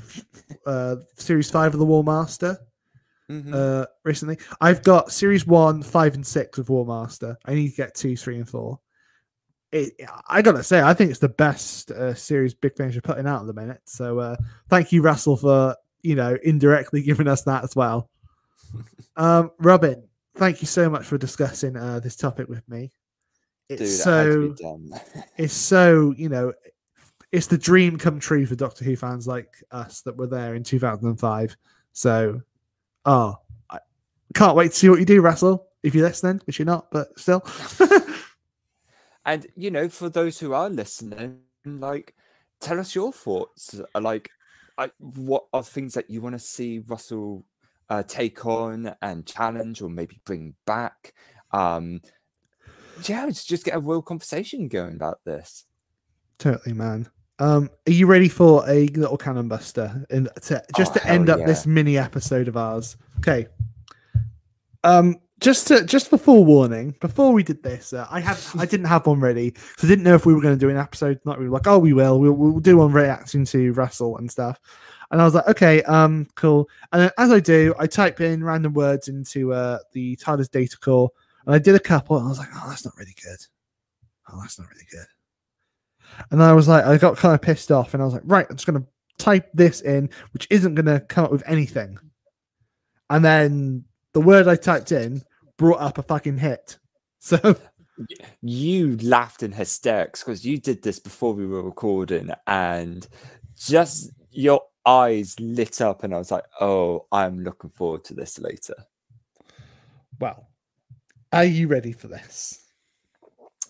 [0.66, 2.58] uh series five of the War Master
[3.28, 3.52] Mhm.
[3.54, 4.38] uh recently.
[4.60, 7.36] I've got series one, five, and six of War Master.
[7.44, 8.78] I need to get two, three, and four.
[9.74, 13.26] It, I gotta say, I think it's the best uh, series Big Finish are putting
[13.26, 13.80] out at the minute.
[13.86, 14.36] So uh,
[14.68, 18.08] thank you, Russell, for you know indirectly giving us that as well.
[19.16, 20.04] um, Robin,
[20.36, 22.92] thank you so much for discussing uh, this topic with me.
[23.68, 25.24] It's Dude, so it had to be done.
[25.38, 26.52] it's so you know
[27.32, 30.62] it's the dream come true for doctor who fans like us that were there in
[30.62, 31.56] 2005
[31.92, 32.40] so
[33.06, 33.34] oh
[33.70, 33.78] i
[34.34, 37.08] can't wait to see what you do russell if you're listening which you're not but
[37.18, 37.40] still
[39.26, 42.14] And you know, for those who are listening, like,
[42.60, 43.80] tell us your thoughts.
[43.94, 44.30] uh, Like,
[44.76, 47.44] I, what are things that you want to see Russell
[47.88, 51.14] uh, take on and challenge, or maybe bring back?
[51.52, 52.00] Um,
[53.06, 55.64] yeah, let's just get a real conversation going about this.
[56.38, 57.08] totally man
[57.38, 61.28] um are you ready for a little canon buster and to, just Oh, to end
[61.30, 63.46] up this mini episode of ours okay
[64.84, 68.86] um just to just for forewarning before we did this uh, i had i didn't
[68.86, 71.18] have one ready so i didn't know if we were going to do an episode
[71.24, 74.58] not we like oh we will we'll, we'll do one reacting to russell and stuff.
[75.10, 76.68] And i was like okay um cool.
[76.92, 80.78] And then as i do i type in random words into uh the TARDIS data
[80.78, 81.10] core
[81.46, 83.38] and i did a couple and i was like oh that's not really good.
[84.30, 85.06] Oh that's not really good.
[86.30, 88.46] And I was like, I got kind of pissed off, and I was like, right,
[88.48, 88.84] I'm just gonna
[89.18, 91.98] type this in, which isn't gonna come up with anything.
[93.10, 95.22] And then the word I typed in
[95.58, 96.78] brought up a fucking hit.
[97.24, 97.56] So
[98.42, 103.06] You laughed in hysterics because you did this before we were recording, and
[103.56, 108.38] just your eyes lit up, and I was like, "Oh, I'm looking forward to this
[108.38, 108.74] later."
[110.20, 110.48] well,
[111.32, 112.60] are you ready for this?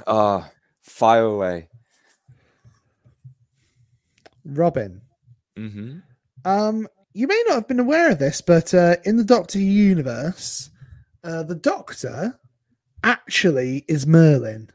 [0.06, 0.50] Ah,
[0.82, 1.68] fire away.
[4.44, 5.00] Robin.
[5.56, 5.98] Mm-hmm.
[6.44, 10.70] Um, you may not have been aware of this, but uh, in the Doctor universe,
[11.22, 12.38] uh, the Doctor
[13.04, 14.68] actually is Merlin.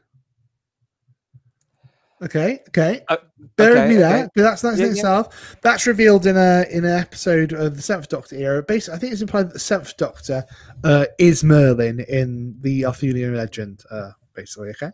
[2.22, 3.02] Okay, okay.
[3.08, 3.16] Uh,
[3.56, 4.28] Bear with okay, me there, okay.
[4.34, 4.98] but that's that's Yeah, in yeah.
[4.98, 5.56] itself.
[5.62, 8.62] That's revealed in a in an episode of the Seventh Doctor era.
[8.62, 10.44] Basically, I think it's implied that the Seventh Doctor
[10.84, 13.84] uh, is Merlin in the Arthurian legend.
[13.90, 14.90] Uh, basically, okay.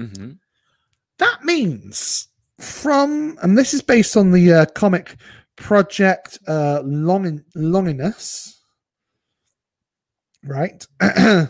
[0.00, 0.32] Mm-hmm.
[1.18, 5.16] That means from, and this is based on the uh, comic
[5.60, 8.60] project uh, Longin- Longinus,
[10.42, 10.84] right?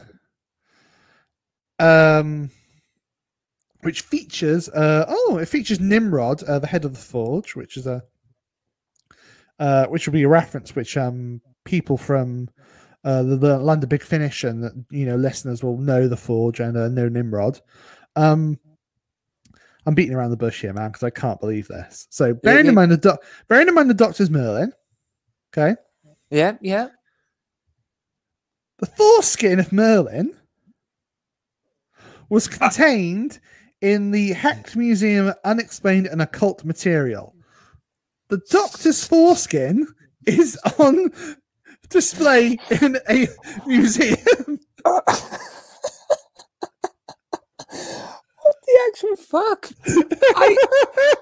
[1.79, 2.51] um,
[3.83, 7.87] which features, uh, oh, it features Nimrod, uh, the head of the Forge, which is
[7.87, 8.03] a,
[9.59, 12.49] uh, which will be a reference which um people from
[13.05, 16.61] uh, the, the land of Big Finish and you know listeners will know the Forge
[16.61, 17.61] and uh, know Nimrod.
[18.17, 18.59] Um,
[19.87, 22.07] I'm beating around the bush here, man, because I can't believe this.
[22.11, 22.71] So bearing yeah.
[22.71, 24.73] in mind the doc- bearing in mind the Doctor's Merlin,
[25.53, 25.77] okay,
[26.31, 26.89] Yeah, yeah.
[28.79, 30.35] the foreskin of Merlin
[32.29, 32.59] was ah.
[32.59, 33.41] contained
[33.81, 37.35] in the Hecht Museum Unexplained and Occult Material.
[38.29, 39.87] The Doctor's foreskin
[40.27, 41.11] is on
[41.89, 43.27] display in a
[43.67, 44.61] museum.
[44.85, 45.07] what
[48.71, 49.71] the actual fuck?
[50.37, 51.15] I,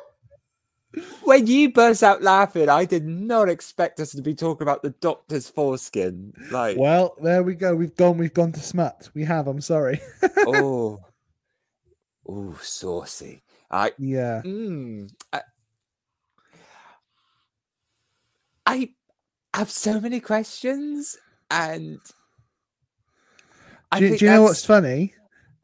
[1.22, 4.90] when you burst out laughing, I did not expect us to be talking about the
[4.90, 6.32] doctor's foreskin.
[6.50, 7.74] Like, well, there we go.
[7.74, 8.18] We've gone.
[8.18, 9.10] We've gone to smut.
[9.14, 9.46] We have.
[9.46, 10.00] I'm sorry.
[10.38, 11.00] oh,
[12.28, 13.42] oh, saucy.
[13.70, 14.42] I, yeah.
[14.44, 15.42] mm, I,
[18.64, 18.90] I
[19.52, 21.16] have so many questions,
[21.50, 21.98] and
[23.92, 25.14] I Do, do you know what's funny?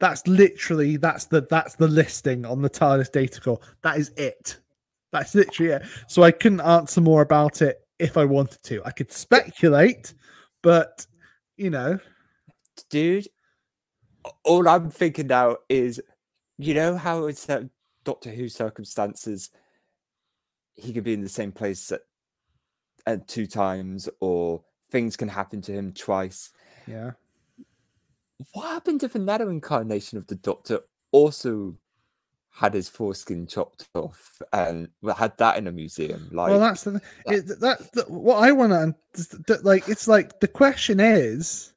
[0.05, 3.59] That's literally that's the that's the listing on the TARDIS data core.
[3.81, 4.59] That is it.
[5.11, 5.81] That's literally it.
[6.07, 8.83] So I couldn't answer more about it if I wanted to.
[8.85, 10.13] I could speculate,
[10.61, 11.07] but
[11.57, 11.97] you know,
[12.91, 13.27] dude.
[14.43, 15.99] All I'm thinking now is,
[16.59, 17.63] you know how it's that
[18.03, 19.49] Doctor Who circumstances,
[20.75, 22.01] he could be in the same place at,
[23.07, 26.51] at two times, or things can happen to him twice.
[26.85, 27.13] Yeah.
[28.53, 30.81] What happened if another incarnation of the Doctor
[31.11, 31.75] also
[32.51, 36.29] had his foreskin chopped off and had that in a museum?
[36.31, 39.89] Like, well, that's the, it, that's the, what I want to like.
[39.89, 41.73] It's like the question is,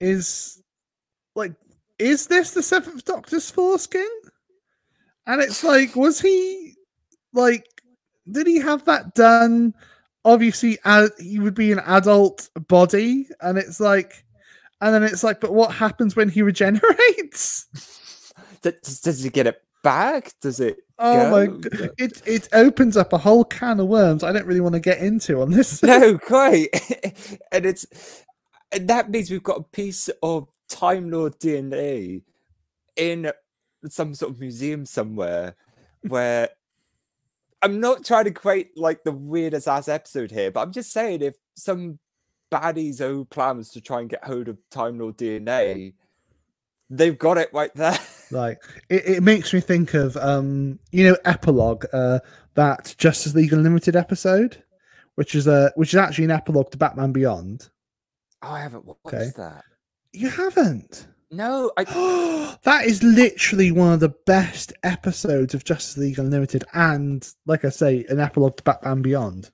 [0.00, 0.62] is
[1.34, 1.52] like,
[1.98, 4.08] is this the Seventh Doctor's foreskin?
[5.26, 6.74] And it's like, was he
[7.32, 7.66] like,
[8.30, 9.74] did he have that done?
[10.24, 14.24] Obviously, as he would be an adult body, and it's like,
[14.80, 17.66] and then it's like, but what happens when he regenerates?
[18.62, 20.32] does, does he get it back?
[20.40, 20.78] Does it?
[20.98, 21.30] Oh go?
[21.30, 21.46] my!
[21.46, 21.90] God.
[21.98, 24.22] It it opens up a whole can of worms.
[24.22, 25.82] I don't really want to get into on this.
[25.88, 26.68] No, quite.
[27.52, 27.86] and it's
[28.72, 32.22] and that means we've got a piece of Time Lord DNA
[32.96, 33.32] in
[33.88, 35.54] some sort of museum somewhere
[36.02, 36.50] where
[37.62, 41.22] I'm not trying to create like the weirdest ass episode here, but I'm just saying
[41.22, 41.98] if some
[42.50, 45.94] baddies own plans to try and get hold of Time Lord DNA,
[46.90, 47.98] they've got it right there.
[48.30, 52.18] Like it, it makes me think of um, you know, epilogue, uh
[52.54, 54.62] that Justice League Unlimited episode,
[55.14, 57.70] which is a which is actually an epilogue to Batman Beyond.
[58.42, 59.30] Oh, I haven't watched Okay.
[59.36, 59.64] that.
[60.12, 61.06] You haven't?
[61.30, 61.84] No, I
[62.64, 67.68] that is literally one of the best episodes of Justice League Unlimited, and like I
[67.70, 69.50] say, an epilogue to Batman Beyond.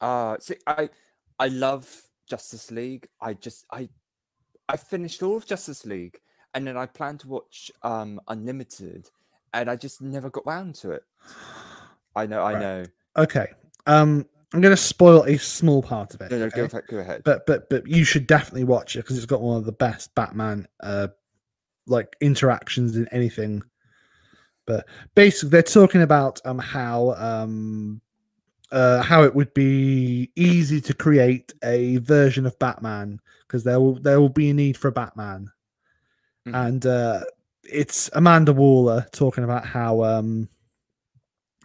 [0.00, 0.88] uh see I
[1.38, 2.02] I love
[2.32, 3.06] Justice League.
[3.20, 3.90] I just I
[4.66, 6.18] I finished all of Justice League
[6.54, 9.10] and then I planned to watch um Unlimited
[9.52, 11.04] and I just never got round to it.
[12.16, 12.84] I know, I know.
[13.18, 13.48] Okay,
[13.86, 14.24] um,
[14.54, 16.30] I'm going to spoil a small part of it.
[16.30, 16.56] No, no, okay?
[16.56, 17.22] go, ahead- go ahead.
[17.22, 20.14] but but but you should definitely watch it because it's got one of the best
[20.14, 21.08] Batman uh
[21.86, 23.62] like interactions in anything.
[24.66, 28.00] But basically, they're talking about um how um
[28.72, 33.94] uh how it would be easy to create a version of Batman because there will
[34.00, 35.50] there will be a need for a Batman,
[36.48, 36.66] Mhm.
[36.66, 37.20] and uh
[37.64, 40.48] it's Amanda Waller talking about how um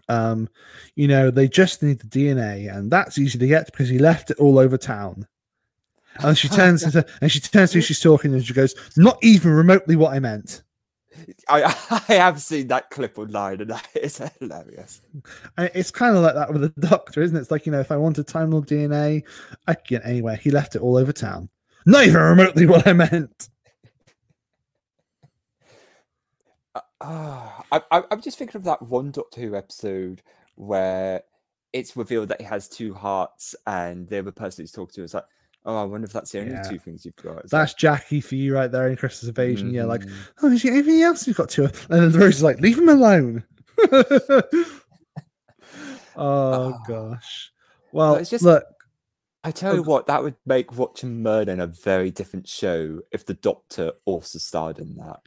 [0.10, 0.48] um
[0.96, 4.32] you know they just need the DNA and that's easy to get because he left
[4.32, 5.28] it all over town.
[6.20, 9.18] And she turns into, and she turns to who she's talking and she goes, "Not
[9.22, 10.64] even remotely what I meant."
[11.50, 11.64] I
[12.10, 15.02] I have seen that clip online and that is hilarious.
[15.58, 17.42] And it's kind of like that with the Doctor, isn't it?
[17.42, 19.24] It's like you know, if I wanted Time Lord DNA,
[19.68, 20.36] I could get anywhere.
[20.36, 21.50] He left it all over town.
[21.86, 23.50] Not even remotely what I meant.
[26.76, 30.22] Uh, ah, I, I, I'm just thinking of that one Doctor Who episode
[30.56, 31.24] where
[31.72, 35.14] it's revealed that he has two hearts, and the other person he's talking to is
[35.14, 35.26] like,
[35.68, 36.64] "Oh, I wonder if that's the only Yeah.
[36.64, 39.72] two things you've got." It's That's Jackie for you right there in Christmas Invasion.
[39.72, 40.12] Yeah, like, Mhm.
[40.42, 41.66] oh, is there anything else you've got to?
[41.66, 43.44] And then the Rose is like, leave him alone.
[46.16, 46.84] oh Ah.
[46.88, 47.52] gosh.
[47.92, 48.64] Well, it's just- look,
[49.44, 53.36] I tell you what, that would make watching Merlin a very different show if the
[53.36, 55.20] Doctor also starred in that.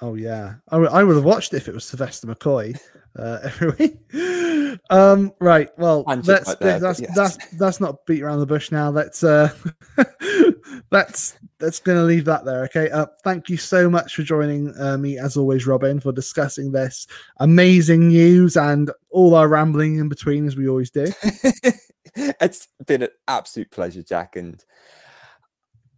[0.00, 2.78] Oh yeah, I would I would have watched it if it was Sylvester McCoy
[3.18, 4.80] uh, every week.
[4.90, 5.70] Um, right.
[5.76, 7.14] Well, let's right there, that's yes.
[7.14, 8.90] that's that's not beat around the bush now.
[8.90, 9.52] Let's uh,
[10.90, 12.64] that's that's going to leave that there.
[12.64, 12.90] Okay.
[12.90, 17.06] Uh, thank you so much for joining uh, me as always, Robin, for discussing this
[17.38, 21.06] amazing news and all our rambling in between as we always do.
[22.14, 24.64] it's been an absolute pleasure, Jack, and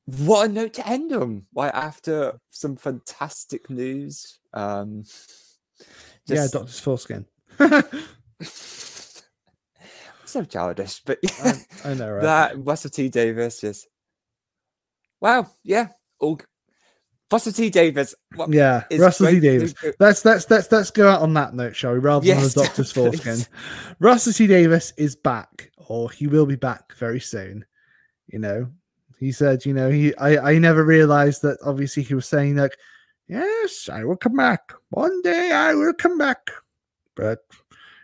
[0.06, 1.46] what a note to end on.
[1.54, 4.38] Right after some fantastic news.
[4.52, 5.04] Um,
[6.30, 7.26] yeah, just- Doctor's foreskin.
[10.24, 12.22] so childish, but I, I know, right?
[12.22, 13.86] that Russell T Davies just
[15.20, 16.40] wow, yeah, all
[17.30, 18.14] Russell T Davies.
[18.34, 19.74] What, yeah, Russell T Davies.
[19.98, 21.98] Let's let's let's let's go out on that note, shall we?
[21.98, 23.38] Rather Yes, than the Doctor's foreskin.
[23.98, 27.64] Russell T Davies is back, or he will be back very soon.
[28.26, 28.70] You know,
[29.18, 31.58] he said, you know, he I I never realized that.
[31.64, 32.76] Obviously, he was saying like,
[33.30, 35.52] yes, I will come back one day.
[35.52, 36.50] I will come back,
[37.16, 37.38] but.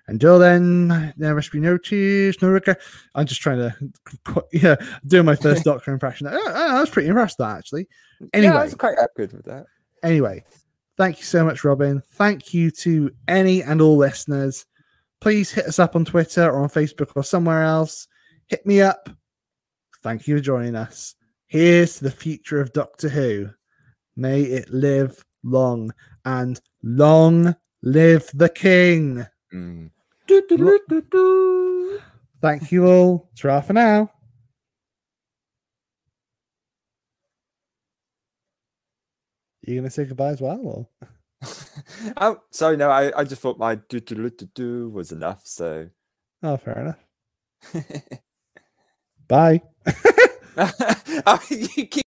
[0.08, 2.80] Until then, there must be no tears, no regret.
[3.16, 6.28] I'm just trying to, yeah, do my first Doctor impression.
[6.30, 7.88] Oh, I was pretty impressed with that actually.
[8.20, 9.66] yeah, Anyway, I was quite good with that.
[10.04, 10.44] Anyway,
[10.96, 12.02] thank you so much, Robin.
[12.12, 14.64] Thank you to any and all listeners.
[15.20, 18.06] Please hit us up on Twitter or on Facebook or somewhere else.
[18.46, 19.10] Hit me up.
[20.04, 21.16] Thank you for joining us.
[21.48, 23.50] Here's to the future of Doctor Who.
[24.16, 25.92] May it live long
[26.24, 29.26] and long live the king.
[29.52, 29.90] Mm.
[32.40, 33.30] Thank you all.
[33.36, 34.10] Ta for now.
[39.66, 40.60] you gonna say goodbye as well?
[40.62, 41.08] Or?
[42.18, 45.42] oh, sorry, no, I, I just thought my do do do do do was enough.
[45.44, 45.88] So,
[46.42, 46.96] Oh, fair
[47.74, 47.82] enough.
[49.28, 49.62] Bye.
[50.56, 52.05] oh, you keep